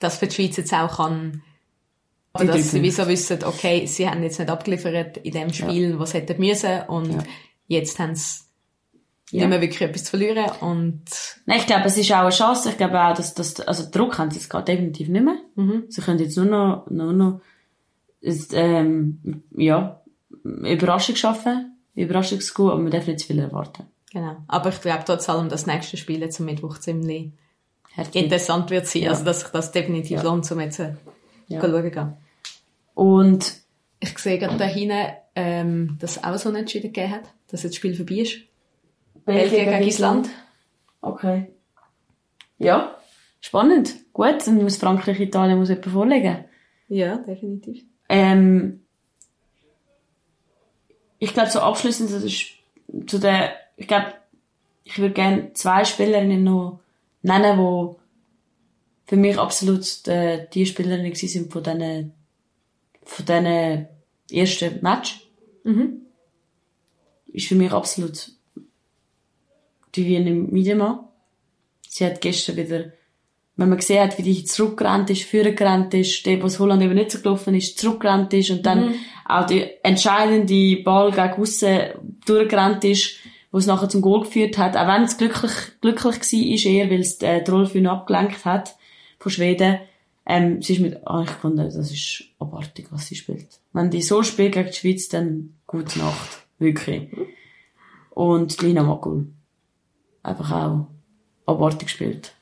dass 0.00 0.18
für 0.18 0.26
die 0.26 0.34
Schweiz 0.34 0.56
jetzt 0.56 0.74
auch 0.74 0.96
kann, 0.96 1.42
drei 2.32 2.46
dass 2.46 2.72
sie 2.72 2.82
wieso 2.82 3.06
wissen, 3.06 3.44
okay, 3.44 3.86
sie 3.86 4.08
haben 4.08 4.22
jetzt 4.24 4.40
nicht 4.40 4.50
abgeliefert 4.50 5.18
in 5.18 5.32
dem 5.32 5.52
Spiel, 5.52 5.98
was 5.98 6.10
sie 6.10 6.18
hätten 6.18 6.40
müssen 6.40 6.82
und 6.88 7.12
Ja. 7.12 7.22
jetzt 7.68 7.98
haben 8.00 8.16
sie 8.16 8.43
Ja. 9.30 9.40
nicht 9.40 9.48
mehr 9.50 9.60
wirklich 9.62 9.80
etwas 9.82 10.04
zu 10.04 10.10
verlieren 10.10 10.50
und 10.60 11.02
Nein, 11.46 11.58
ich 11.58 11.66
glaube, 11.66 11.84
es 11.86 11.96
ist 11.96 12.12
auch 12.12 12.18
eine 12.18 12.30
Chance. 12.30 12.68
Ich 12.70 12.76
glaube 12.76 13.00
auch, 13.00 13.14
dass, 13.14 13.34
dass 13.34 13.58
also 13.60 13.90
Druck 13.90 14.18
haben 14.18 14.30
sie 14.30 14.36
jetzt 14.38 14.48
gerade 14.50 14.64
definitiv 14.66 15.08
nicht 15.08 15.24
mehr. 15.24 15.38
Sie 15.88 16.00
können 16.02 16.18
jetzt 16.20 16.36
nur 16.36 16.46
noch, 16.46 16.90
nur 16.90 17.12
noch, 17.12 17.40
ähm, 18.52 19.42
ja, 19.56 20.00
Überraschung 20.44 21.16
schaffen, 21.16 21.76
Überraschungsgut, 21.94 22.72
aber 22.72 22.80
man 22.82 22.90
darf 22.90 23.06
nicht 23.06 23.20
zu 23.20 23.26
viel 23.28 23.38
erwarten. 23.38 23.84
genau. 24.12 24.36
Aber 24.48 24.68
ich 24.70 24.80
glaube 24.80 25.02
trotz 25.06 25.28
allem, 25.28 25.48
dass 25.48 25.64
das 25.64 25.74
nächste 25.74 25.96
Spiel 25.96 26.20
jetzt 26.20 26.38
am 26.40 26.46
Mittwoch 26.46 26.78
ziemlich 26.78 27.32
Herzlich. 27.92 28.24
interessant 28.24 28.70
wird 28.70 28.86
sein, 28.86 29.02
Ja. 29.02 29.10
also 29.10 29.24
dass 29.24 29.40
sich 29.40 29.48
das 29.50 29.72
definitiv 29.72 30.22
lohnt, 30.22 30.50
um 30.52 30.60
jetzt 30.60 30.78
äh, 30.80 30.94
Ja. 31.48 31.60
schauen 31.60 31.90
gehen. 31.90 32.12
Und, 32.94 33.54
Ich 34.00 34.18
sehe 34.18 34.38
gerade 34.38 34.56
da 34.58 34.64
hinten, 34.66 35.06
ähm, 35.34 35.96
dass 36.00 36.16
es 36.18 36.24
auch 36.24 36.36
so 36.36 36.48
einen 36.50 36.58
Entschieden 36.58 36.92
gegeben 36.92 37.12
hat, 37.12 37.22
dass 37.48 37.62
jetzt 37.62 37.72
das 37.72 37.76
Spiel 37.76 37.94
vorbei 37.94 38.16
ist. 38.16 38.36
Belgien 39.24 39.70
gegen 39.70 39.82
Island. 39.82 40.30
Okay. 41.00 41.50
Ja, 42.58 42.96
spannend. 43.40 43.94
Gut, 44.12 44.46
dann 44.46 44.62
muss 44.62 44.76
Frankreich, 44.76 45.20
Italien 45.20 45.58
muss 45.58 45.68
jemand 45.68 45.86
vorlegen. 45.86 46.44
Ja, 46.88 47.16
definitiv. 47.16 47.82
Ähm, 48.08 48.84
ich 51.18 51.32
glaube, 51.32 51.50
so 51.50 51.60
abschließend 51.60 52.12
das 52.12 52.22
ist 52.22 52.46
zu 53.06 53.18
der, 53.18 53.54
ich 53.76 53.88
glaube, 53.88 54.14
ich 54.84 54.98
würde 54.98 55.14
gerne 55.14 55.52
zwei 55.54 55.84
Spielerinnen 55.84 56.44
noch 56.44 56.80
nennen, 57.22 57.58
die 57.58 57.96
für 59.06 59.16
mich 59.16 59.38
absolut 59.38 60.06
äh, 60.06 60.46
die 60.52 60.66
Spielerinnen 60.66 61.10
gewesen 61.12 61.28
sind 61.28 61.52
von 61.52 61.62
diesen, 61.62 62.12
von 63.02 63.26
diesen 63.26 63.88
ersten 64.30 64.82
Match. 64.82 65.28
Mhm. 65.64 66.02
Ist 67.32 67.48
für 67.48 67.56
mich 67.56 67.72
absolut 67.72 68.30
die 69.94 70.06
Wiener 70.06 70.30
Miedema. 70.32 71.08
Sie 71.88 72.04
hat 72.04 72.20
gestern 72.20 72.56
wieder, 72.56 72.92
wenn 73.56 73.68
man 73.68 73.78
gesehen 73.78 74.02
hat, 74.02 74.18
wie 74.18 74.22
die 74.22 74.44
zurückgerannt 74.44 75.10
ist, 75.10 75.24
vorgerannt 75.24 75.94
ist, 75.94 76.26
der, 76.26 76.42
was 76.42 76.58
Holland 76.58 76.82
eben 76.82 76.94
nicht 76.94 77.12
so 77.12 77.20
gelaufen 77.20 77.54
ist, 77.54 77.78
zurückgerannt 77.78 78.32
ist 78.34 78.50
und 78.50 78.66
dann 78.66 78.94
auch 79.26 79.46
die 79.46 79.64
entscheidende 79.82 80.82
Ball 80.82 81.10
gegen 81.10 81.40
aussen 81.40 81.80
durchgerannt 82.26 82.84
ist, 82.84 83.16
wo 83.52 83.58
es 83.58 83.66
nachher 83.66 83.88
zum 83.88 84.02
Goal 84.02 84.22
geführt 84.22 84.58
hat, 84.58 84.76
auch 84.76 84.88
wenn 84.88 85.04
es 85.04 85.16
glücklich, 85.16 85.52
glücklich 85.80 86.04
war, 86.04 86.54
ist 86.54 86.66
eher, 86.66 86.90
weil 86.90 87.00
es 87.00 87.20
äh, 87.22 87.42
die 87.42 87.50
Rolf 87.50 87.76
abgelenkt 87.76 88.44
hat 88.44 88.74
von 89.20 89.30
Schweden. 89.30 89.78
Ähm, 90.26 90.60
sie 90.60 90.74
ist 90.74 90.80
mit, 90.80 91.06
ah, 91.06 91.22
ich 91.22 91.30
fand, 91.30 91.58
das 91.58 91.76
ist 91.76 92.24
abartig, 92.40 92.86
was 92.90 93.06
sie 93.06 93.14
spielt. 93.14 93.60
Wenn 93.72 93.90
die 93.90 94.02
so 94.02 94.22
spielt 94.22 94.54
gegen 94.54 94.68
die 94.68 94.74
Schweiz, 94.74 95.08
dann 95.08 95.54
gute 95.66 95.98
Nacht. 96.00 96.46
Wirklich. 96.58 97.10
Und 98.10 98.60
Lina 98.62 98.82
Magul. 98.82 99.28
Einfach 100.24 100.50
auch 100.50 100.86
abartig 101.46 101.86
gespielt. 101.86 102.34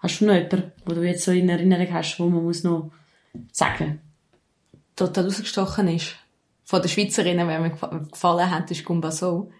Hast 0.00 0.20
du 0.20 0.26
noch 0.26 0.34
jemanden, 0.34 0.72
wo 0.84 0.94
du 0.94 1.02
jetzt 1.06 1.24
so 1.24 1.30
in 1.30 1.48
Erinnerung 1.48 1.92
hast, 1.92 2.18
wo 2.18 2.28
man 2.28 2.42
muss 2.42 2.64
noch 2.64 2.90
sagen? 3.52 4.00
Total 4.96 5.24
rausgestochen 5.24 5.88
ist. 5.88 6.16
Von 6.64 6.82
den 6.82 6.88
Schweizerinnen, 6.88 7.48
die 7.48 7.58
mir 7.58 7.74
gef- 7.74 8.10
gefallen 8.10 8.50
hat, 8.50 8.70
ist 8.70 8.84
Gumba 8.84 9.10
so. 9.12 9.50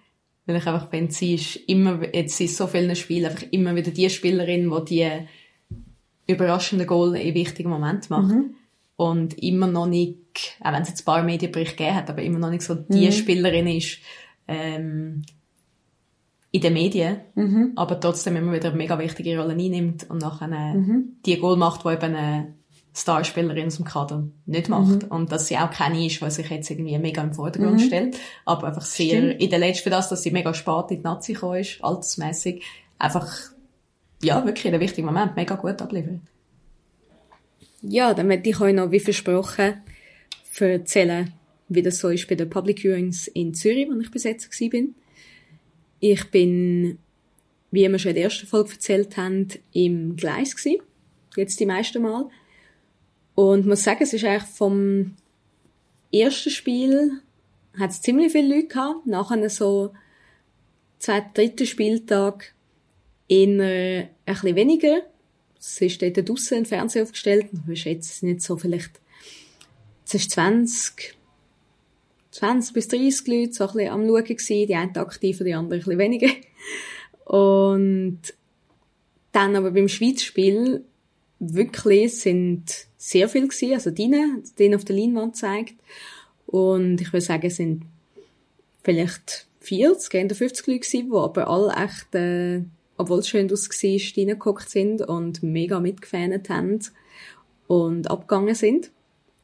Weil 0.46 0.56
ich 0.56 0.66
einfach 0.66 0.88
finde, 0.88 1.12
sie 1.12 1.34
ist 1.34 1.56
immer, 1.56 2.02
jetzt 2.14 2.40
in 2.40 2.48
so 2.48 2.66
vielen 2.66 2.96
Spielen, 2.96 3.26
einfach 3.26 3.44
immer 3.50 3.74
wieder 3.76 3.90
die 3.90 4.08
Spielerin, 4.08 4.70
die 4.70 4.84
die 6.26 6.32
überraschenden 6.32 6.86
Goal 6.86 7.16
in 7.16 7.34
wichtigen 7.34 7.68
Momenten 7.70 8.08
macht. 8.08 8.32
Und 8.96 9.38
immer 9.38 9.66
noch 9.66 9.86
nicht, 9.86 10.56
auch 10.60 10.72
wenn 10.72 10.82
es 10.82 10.88
jetzt 10.88 11.02
ein 11.02 11.04
paar 11.04 11.22
Medienberichte 11.22 11.76
gegeben 11.76 11.96
hat, 11.96 12.10
aber 12.10 12.22
immer 12.22 12.38
noch 12.38 12.50
nicht 12.50 12.62
so 12.62 12.74
die 12.74 13.12
Spielerin 13.12 13.66
ist, 13.66 13.98
ähm, 14.48 15.22
in 16.50 16.60
den 16.62 16.72
Medien, 16.72 17.20
aber 17.76 18.00
trotzdem 18.00 18.36
immer 18.36 18.52
wieder 18.52 18.68
eine 18.68 18.78
mega 18.78 18.98
wichtige 18.98 19.38
Rolle 19.38 19.52
einnimmt 19.52 20.08
und 20.08 20.22
nachher 20.22 20.50
äh, 20.50 20.82
die 21.26 21.38
Goal 21.38 21.56
macht, 21.56 21.84
die 21.84 21.88
eben 21.88 22.14
eine 22.14 22.54
Starspielerin 22.94 23.66
aus 23.66 23.76
dem 23.76 23.84
Kader 23.84 24.28
nicht 24.46 24.68
macht. 24.68 25.04
Und 25.10 25.30
dass 25.30 25.46
sie 25.46 25.56
auch 25.56 25.70
keine 25.70 26.04
ist, 26.04 26.20
die 26.20 26.30
sich 26.30 26.48
jetzt 26.48 26.70
irgendwie 26.70 26.98
mega 26.98 27.22
im 27.22 27.34
Vordergrund 27.34 27.80
stellt, 27.80 28.16
aber 28.44 28.68
einfach 28.68 28.82
sehr, 28.82 29.22
Stimmt. 29.22 29.42
in 29.42 29.50
der 29.50 29.58
letzten, 29.58 29.84
für 29.84 29.90
das, 29.90 30.08
dass 30.08 30.22
sie 30.22 30.30
mega 30.30 30.54
spät 30.54 30.90
in 30.90 30.96
die 30.98 31.02
Nazi 31.02 31.34
gekommen 31.34 31.60
ist, 31.60 31.82
altersmässig, 31.82 32.64
einfach, 32.98 33.28
ja, 34.22 34.44
wirklich 34.44 34.64
in 34.64 34.74
einem 34.74 34.82
wichtigen 34.82 35.06
Moment 35.06 35.36
mega 35.36 35.54
gut 35.54 35.80
abliefert. 35.80 36.20
Ja, 37.82 38.14
dann 38.14 38.26
möchte 38.26 38.50
ich 38.50 38.60
euch 38.60 38.74
noch, 38.74 38.90
wie 38.90 39.00
versprochen, 39.00 39.82
erzählen, 40.58 41.32
wie 41.68 41.82
das 41.82 41.98
so 41.98 42.08
ist 42.08 42.26
bei 42.26 42.34
den 42.34 42.50
Public 42.50 42.82
Viewings 42.82 43.28
in 43.28 43.54
Zürich, 43.54 43.86
wo 43.88 44.00
ich 44.00 44.10
bis 44.10 44.24
jetzt 44.24 44.50
gewesen 44.50 44.70
bin. 44.70 44.94
Ich 46.00 46.30
bin, 46.30 46.98
wie 47.70 47.88
wir 47.88 47.98
schon 47.98 48.10
in 48.10 48.16
der 48.16 48.24
ersten 48.24 48.46
Folge 48.46 48.72
erzählt 48.72 49.16
haben, 49.16 49.48
im 49.72 50.16
Gleis 50.16 50.56
gewesen. 50.56 50.82
Jetzt 51.36 51.60
die 51.60 51.66
meisten 51.66 52.02
Mal. 52.02 52.28
Und 53.34 53.66
muss 53.66 53.84
sagen, 53.84 54.02
es 54.02 54.12
ist 54.12 54.24
eigentlich 54.24 54.50
vom 54.50 55.14
ersten 56.12 56.50
Spiel 56.50 57.22
hat 57.78 57.90
es 57.90 58.02
ziemlich 58.02 58.32
viele 58.32 58.56
Leute 58.56 58.68
gehabt. 58.68 59.06
Nachher 59.06 59.48
so 59.50 59.92
zweiten, 60.98 61.34
dritten 61.34 61.66
Spieltag 61.66 62.54
eher 63.28 64.08
ein 64.26 64.34
bisschen 64.34 64.56
weniger. 64.56 65.02
Es 65.58 65.80
ist 65.80 66.00
dort 66.02 66.28
draussen 66.28 66.58
ein 66.58 66.66
Fernseher 66.66 67.02
aufgestellt. 67.02 67.46
Du 67.52 67.72
hast 67.72 67.84
jetzt 67.84 68.22
nicht 68.22 68.42
so 68.42 68.56
vielleicht, 68.56 69.00
es 70.06 70.14
ist 70.14 70.30
20, 70.32 71.17
20 72.38 72.72
bis 72.72 72.86
30 72.86 73.26
Leute 73.26 73.52
so 73.52 73.66
ein 73.66 73.72
bisschen 73.72 73.90
am 73.90 74.06
Schauen 74.06 74.24
gewesen. 74.24 74.66
Die 74.68 74.74
einen 74.74 74.96
aktiver, 74.96 75.44
die 75.44 75.54
anderen 75.54 75.80
ein 75.80 75.84
bisschen 75.84 75.98
weniger. 75.98 76.28
Und 77.24 78.20
dann 79.32 79.56
aber 79.56 79.72
beim 79.72 79.88
Schweizspiel 79.88 80.84
wirklich 81.40 82.20
sind 82.20 82.86
sehr 82.96 83.28
viel 83.28 83.48
gewesen, 83.48 83.74
also 83.74 83.90
Dine, 83.90 84.42
den 84.58 84.74
auf 84.74 84.84
der 84.84 84.96
Leinwand 84.96 85.36
zeigt. 85.36 85.74
Und 86.46 87.00
ich 87.00 87.12
würde 87.12 87.24
sagen, 87.24 87.46
es 87.46 87.56
sind 87.56 87.82
vielleicht 88.82 89.46
40, 89.60 90.14
eher 90.14 90.34
50 90.34 90.66
Leute 90.66 90.80
gewesen, 90.80 91.10
die 91.10 91.16
aber 91.16 91.48
alle 91.48 91.72
echt, 91.84 92.14
äh, 92.14 92.62
obwohl 92.96 93.18
es 93.18 93.28
schön 93.28 93.52
aus 93.52 93.68
war, 93.68 94.16
reingeguckt 94.16 94.70
sind 94.70 95.02
und 95.02 95.42
mega 95.42 95.80
mitgefähnet 95.80 96.48
haben 96.48 96.78
und 97.66 98.10
abgegangen 98.10 98.54
sind. 98.54 98.90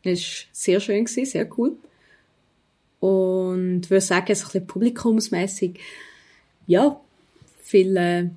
Es 0.04 0.20
war 0.20 0.48
sehr 0.52 0.80
schön, 0.80 1.04
gewesen, 1.04 1.26
sehr 1.26 1.48
cool. 1.58 1.76
Und 3.04 3.90
würde 3.90 4.00
sagen, 4.00 4.34
so 4.34 4.44
ein 4.44 4.46
bisschen 4.46 4.66
publikumsmässig, 4.66 5.78
ja, 6.66 6.98
viele 7.60 8.30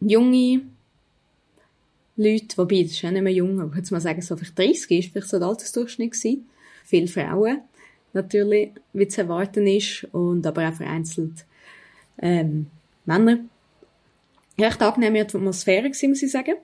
junge 0.00 0.60
Leute, 2.14 2.56
wobei, 2.56 2.82
das 2.82 2.92
ist 2.92 3.02
ja 3.02 3.10
nicht 3.10 3.22
mehr 3.22 3.32
jung, 3.32 3.58
aber 3.58 3.70
ich 3.70 3.78
würde 3.78 3.94
mal 3.94 4.00
sagen, 4.00 4.22
so 4.22 4.36
vielleicht 4.36 4.56
30 4.56 4.90
ist 4.92 5.10
vielleicht 5.10 5.28
so 5.28 5.40
der 5.40 5.48
Altersdurchschnitt 5.48 6.12
gewesen. 6.12 6.48
Viele 6.84 7.08
Frauen, 7.08 7.62
natürlich, 8.12 8.74
wie 8.92 9.08
zu 9.08 9.22
erwarten 9.22 9.66
ist, 9.66 10.06
und 10.12 10.46
aber 10.46 10.68
auch 10.68 10.74
vereinzelt, 10.74 11.44
ähm, 12.22 12.68
Männer. 13.06 13.40
Recht 14.56 14.80
angenehme 14.80 15.22
Atmosphäre 15.22 15.90
gewesen, 15.90 16.10
muss 16.10 16.22
ich 16.22 16.30
sagen. 16.30 16.54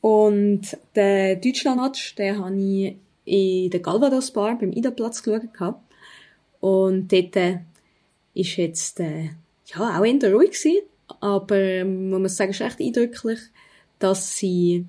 Und 0.00 0.76
den 0.96 1.40
Deutschlandmatch, 1.40 2.16
den 2.16 2.44
habe 2.44 2.56
ich 2.56 2.96
in 3.26 3.70
der 3.70 3.80
Galvados 3.80 4.30
Bar 4.30 4.58
beim 4.58 4.72
Ida-Platz 4.72 5.22
geschaut. 5.22 5.52
gehabt. 5.52 5.82
Und 6.60 7.12
dort 7.12 7.36
äh, 7.36 7.58
ist 8.34 8.56
jetzt, 8.56 9.00
äh, 9.00 9.30
ja, 9.66 9.98
auch 9.98 10.04
eher 10.04 10.32
ruhig 10.32 10.52
gewesen, 10.52 10.82
aber 11.20 11.58
ähm, 11.58 12.10
man 12.10 12.22
muss 12.22 12.36
sagen, 12.36 12.52
es 12.52 12.60
ist 12.60 12.66
echt 12.66 12.80
eindrücklich, 12.80 13.40
dass 13.98 14.36
sie 14.36 14.86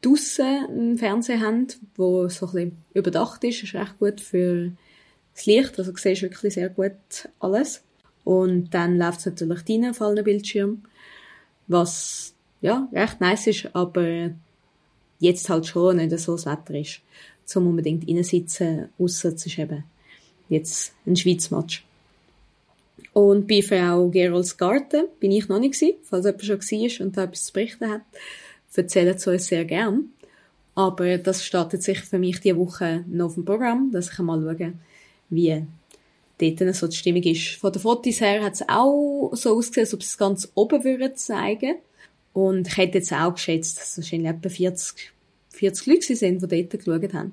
draussen 0.00 0.66
einen 0.68 0.98
Fernseher 0.98 1.40
haben, 1.40 1.66
wo 1.96 2.28
so 2.28 2.46
ein 2.46 2.52
bisschen 2.52 2.84
überdacht 2.94 3.44
ist. 3.44 3.62
Das 3.62 3.68
ist 3.68 3.74
recht 3.74 3.98
gut 3.98 4.20
für 4.20 4.72
das 5.34 5.46
Licht, 5.46 5.78
also 5.78 5.92
du 5.92 5.98
siehst 5.98 6.22
wirklich 6.22 6.54
sehr 6.54 6.68
gut 6.68 7.28
alles. 7.40 7.82
Und 8.24 8.74
dann 8.74 8.98
läuft 8.98 9.20
es 9.20 9.26
natürlich 9.26 9.60
rein 9.68 9.90
auf 9.90 10.02
allen 10.02 10.22
Bildschirmen, 10.22 10.84
was 11.66 12.34
ja 12.60 12.88
recht 12.92 13.20
nice 13.20 13.46
ist, 13.46 13.74
aber 13.74 14.30
jetzt 15.18 15.48
halt 15.48 15.66
schon 15.66 15.96
nicht 15.96 16.16
so 16.18 16.32
das 16.32 16.46
Wetter 16.46 16.74
ist, 16.74 17.00
zum 17.48 17.66
unbedingt 17.66 18.06
reinsitzen, 18.06 18.90
ausser 18.98 19.30
es 19.30 19.46
ist 19.46 19.58
eben 19.58 19.84
jetzt 20.50 20.92
ein 21.06 21.16
Schweiz-Match. 21.16 21.84
Und 23.14 23.48
bei 23.48 23.62
Frau 23.62 24.08
Gerolds 24.08 24.56
Garten 24.56 25.06
bin 25.18 25.32
ich 25.32 25.48
noch 25.48 25.58
nicht 25.58 25.74
gewesen, 25.74 25.96
falls 26.04 26.26
jemand 26.26 26.44
schon 26.44 26.60
war 26.60 27.06
und 27.06 27.16
da 27.16 27.24
etwas 27.24 27.44
zu 27.44 27.52
berichten 27.54 27.90
hat, 27.90 28.02
erzählen 28.76 29.16
es 29.16 29.26
uns 29.26 29.46
sehr 29.46 29.64
gern. 29.64 30.10
Aber 30.74 31.16
das 31.16 31.42
startet 31.42 31.82
sich 31.82 32.00
für 32.00 32.18
mich 32.18 32.38
diese 32.40 32.58
Woche 32.58 33.04
noch 33.08 33.26
auf 33.26 33.34
dem 33.34 33.44
Programm, 33.46 33.90
dass 33.92 34.12
ich 34.12 34.18
mal 34.18 34.40
schaue, 34.40 34.74
wie 35.30 35.66
dort 36.38 36.76
so 36.76 36.86
die 36.86 36.96
Stimmung 36.96 37.22
ist. 37.22 37.56
Von 37.56 37.72
den 37.72 37.82
Fotos 37.82 38.20
her 38.20 38.44
hat 38.44 38.54
es 38.54 38.68
auch 38.68 39.30
so 39.32 39.56
ausgesehen, 39.56 39.86
als 39.86 39.94
ob 39.94 40.02
sie 40.02 40.08
es 40.08 40.18
ganz 40.18 40.52
oben 40.54 40.84
würden 40.84 41.16
zeigen. 41.16 41.76
Und 42.34 42.68
ich 42.68 42.76
hätte 42.76 42.98
jetzt 42.98 43.12
auch 43.12 43.32
geschätzt, 43.32 43.78
dass 43.78 43.92
es 43.92 43.98
wahrscheinlich 43.98 44.30
etwa 44.30 44.48
40, 44.48 45.12
40 45.58 45.86
Leute 45.86 46.16
sind, 46.16 46.42
die 46.42 46.68
dort 46.68 46.84
geschaut 46.84 47.14
haben. 47.14 47.32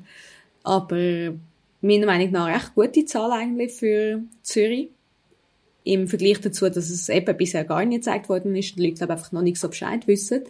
Aber 0.63 1.33
meiner 1.81 2.05
Meinung 2.05 2.31
nach 2.31 2.47
recht 2.47 2.75
gute 2.75 3.05
Zahl 3.05 3.31
eigentlich 3.31 3.73
für 3.73 4.23
Zürich. 4.41 4.89
Im 5.83 6.07
Vergleich 6.07 6.41
dazu, 6.41 6.67
dass 6.67 6.89
es 6.89 7.09
eben 7.09 7.37
bisher 7.37 7.63
gar 7.63 7.85
nicht 7.85 7.99
gezeigt 7.99 8.27
worden 8.27 8.55
ist, 8.55 8.75
die 8.75 8.83
Leute 8.83 8.95
glaube 8.95 9.13
einfach 9.13 9.31
noch 9.31 9.43
nicht 9.43 9.59
so 9.59 9.69
Bescheid 9.69 10.07
wissen. 10.07 10.41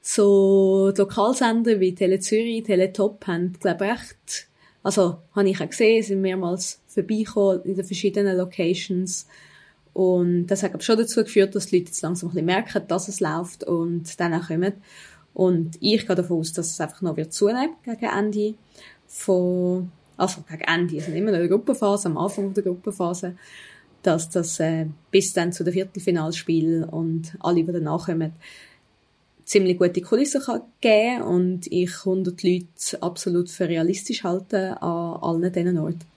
So 0.00 0.90
die 0.90 1.00
Lokalsender 1.00 1.78
wie 1.78 1.94
Tele 1.94 2.18
Zürich, 2.18 2.64
Tele 2.64 2.92
Top 2.92 3.24
haben 3.28 3.52
glaube 3.60 3.84
ich 3.84 3.92
echt, 3.92 4.48
also 4.82 5.18
habe 5.36 5.48
ich 5.48 5.60
auch 5.60 5.68
gesehen, 5.68 6.02
sind 6.02 6.22
mehrmals 6.22 6.80
vorbeigekommen 6.88 7.62
in 7.62 7.76
den 7.76 7.84
verschiedenen 7.84 8.36
Locations 8.36 9.28
und 9.92 10.46
das 10.46 10.62
hat 10.62 10.72
aber 10.72 10.82
schon 10.82 10.98
dazu 10.98 11.22
geführt, 11.22 11.54
dass 11.54 11.66
die 11.66 11.78
Leute 11.78 11.90
jetzt 11.90 12.02
langsam 12.02 12.30
ein 12.30 12.32
bisschen 12.32 12.46
merken, 12.46 12.82
dass 12.88 13.08
es 13.08 13.20
läuft 13.20 13.64
und 13.64 14.18
dann 14.18 14.34
auch 14.34 14.48
kommen. 14.48 14.72
Und 15.34 15.76
ich 15.80 16.06
gehe 16.06 16.16
davon 16.16 16.40
aus, 16.40 16.52
dass 16.52 16.70
es 16.70 16.80
einfach 16.80 17.00
noch 17.02 17.16
wird 17.16 17.32
zunehmen 17.32 17.76
gegen 17.84 18.04
Ende 18.04 18.54
von, 19.06 19.90
also 20.16 20.42
gegen 20.48 20.62
Ende, 20.62 20.96
also 20.96 21.12
immer 21.12 21.30
noch 21.30 21.38
in 21.38 21.48
der 21.48 21.56
Gruppenphase, 21.56 22.08
am 22.08 22.18
Anfang 22.18 22.52
der 22.52 22.62
Gruppenphase, 22.62 23.36
dass 24.02 24.28
das 24.30 24.60
äh, 24.60 24.86
bis 25.10 25.32
dann 25.32 25.52
zu 25.52 25.64
den 25.64 25.72
Viertelfinalspielen 25.72 26.84
und 26.84 27.36
alle, 27.40 27.64
die 27.64 27.72
danach 27.72 28.06
kommen, 28.06 28.32
ziemlich 29.44 29.78
gute 29.78 30.00
Kulissen 30.00 30.42
kann 30.42 30.62
geben 30.80 31.22
und 31.22 31.66
ich 31.70 31.90
100 31.98 32.42
Leute 32.42 32.66
absolut 33.00 33.50
für 33.50 33.68
realistisch 33.68 34.24
halte 34.24 34.80
an 34.82 35.16
allen 35.20 35.52
diesen 35.52 35.78
Orten. 35.78 36.12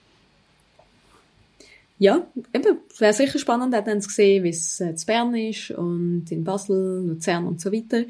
Ja, 1.98 2.26
eben, 2.52 2.78
es 2.92 3.00
wäre 3.00 3.12
sicher 3.14 3.38
spannend, 3.38 3.74
auch 3.74 3.84
dann 3.84 4.02
zu 4.02 4.10
sehen, 4.10 4.44
wie 4.44 4.50
es 4.50 4.80
äh, 4.80 4.94
zu 4.94 5.06
Bern 5.06 5.34
ist 5.34 5.70
und 5.70 6.26
in 6.30 6.44
Basel, 6.44 7.06
Luzern 7.06 7.46
und 7.46 7.60
so 7.60 7.72
weiter. 7.72 8.04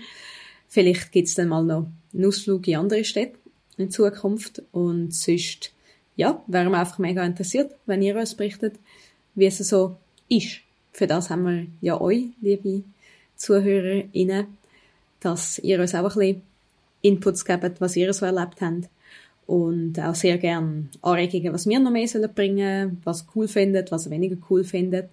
Vielleicht 0.69 1.13
gibt's 1.13 1.35
dann 1.35 1.49
mal 1.49 1.65
noch 1.65 1.87
einen 2.13 2.27
Ausflug 2.27 2.67
in 2.69 2.77
andere 2.77 3.05
Städte 3.05 3.39
in 3.77 3.91
Zukunft 3.91 4.63
und 4.73 5.15
sonst, 5.15 5.73
ja, 6.17 6.43
wären 6.47 6.71
wir 6.71 6.79
einfach 6.79 6.99
mega 6.99 7.25
interessiert, 7.25 7.73
wenn 7.87 8.03
ihr 8.03 8.17
uns 8.17 8.35
berichtet, 8.35 8.77
wie 9.35 9.47
es 9.47 9.59
so 9.59 9.97
ist. 10.29 10.61
Für 10.93 11.07
das 11.07 11.29
haben 11.29 11.45
wir 11.45 11.67
ja 11.83 12.01
euch, 12.01 12.25
liebe 12.41 12.83
ZuhörerInnen, 13.37 14.47
dass 15.21 15.59
ihr 15.59 15.81
uns 15.81 15.95
auch 15.95 15.99
ein 15.99 16.05
bisschen 16.05 16.43
Inputs 17.03 17.45
gebt, 17.45 17.81
was 17.81 17.97
ihr 17.97 18.13
so 18.15 18.25
erlebt 18.27 18.61
habt. 18.61 18.89
Und 19.47 20.01
auch 20.01 20.15
sehr 20.15 20.39
gern 20.39 20.89
Anregungen, 21.03 21.53
was 21.53 21.69
wir 21.69 21.79
noch 21.79 21.93
mehr 21.93 22.09
sollen 22.09 22.33
bringen, 22.35 23.01
was 23.05 23.23
ihr 23.23 23.27
cool 23.37 23.47
findet, 23.47 23.93
was 23.93 24.11
weniger 24.11 24.37
cool 24.51 24.65
findet. 24.65 25.11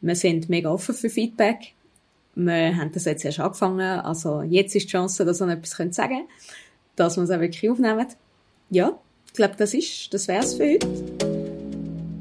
Wir 0.00 0.14
sind 0.14 0.48
mega 0.48 0.70
offen 0.70 0.94
für 0.94 1.10
Feedback. 1.10 1.74
Wir 2.36 2.76
haben 2.76 2.92
das 2.92 3.06
jetzt 3.06 3.24
erst 3.24 3.40
angefangen, 3.40 3.80
also 3.80 4.42
jetzt 4.42 4.74
ist 4.76 4.84
die 4.84 4.90
Chance, 4.90 5.24
dass 5.24 5.40
noch 5.40 5.48
etwas 5.48 5.70
sagen 5.70 5.94
könnt, 5.94 6.28
dass 6.94 7.16
wir 7.16 7.24
es 7.24 7.30
auch 7.30 7.40
wirklich 7.40 7.70
aufnehmen. 7.70 8.06
Ja, 8.68 8.98
ich 9.26 9.32
glaube, 9.32 9.54
das 9.56 9.72
ist, 9.72 10.12
das 10.12 10.28
wär's 10.28 10.54
für 10.54 10.74
heute. 10.74 10.86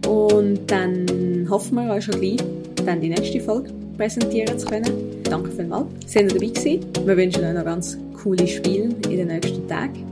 Und 0.08 0.72
dann 0.72 1.48
hoffen 1.50 1.76
wir 1.76 1.94
euch 1.94 2.06
schon 2.06 2.22
gleich, 2.22 2.38
dann 2.86 3.02
die 3.02 3.10
nächste 3.10 3.42
Folge 3.42 3.74
präsentieren 3.98 4.58
zu 4.58 4.68
können. 4.68 5.22
Danke 5.24 5.52
vielmals. 5.52 5.88
Sind 6.06 6.32
ihr 6.32 6.40
dabei 6.40 6.54
gewesen? 6.54 6.86
Wir 7.06 7.18
wünschen 7.18 7.44
euch 7.44 7.54
noch 7.54 7.66
ganz 7.66 7.98
coole 8.24 8.48
Spiele 8.48 8.96
in 9.10 9.18
den 9.18 9.28
nächsten 9.28 9.68
Tagen. 9.68 10.06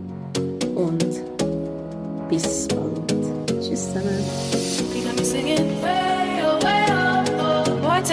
Und 0.75 1.05
bis 2.29 2.67
bald. 2.67 3.07
Tschüss 3.61 3.93
zusammen. 3.93 4.19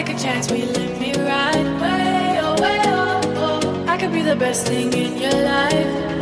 Take 0.05 0.17
a 0.17 0.19
chance, 0.19 0.51
will 0.51 0.57
you 0.59 0.67
let 0.67 0.99
me 0.99 1.13
ride? 1.13 1.67
Way 1.83 2.41
oh 2.43 2.55
way 2.63 2.81
oh 2.87 3.21
oh. 3.45 3.85
I 3.87 3.99
could 3.99 4.13
be 4.13 4.23
the 4.23 4.37
best 4.37 4.67
thing 4.67 4.93
in 4.95 5.19
your 5.19 5.39
life. 5.53 6.20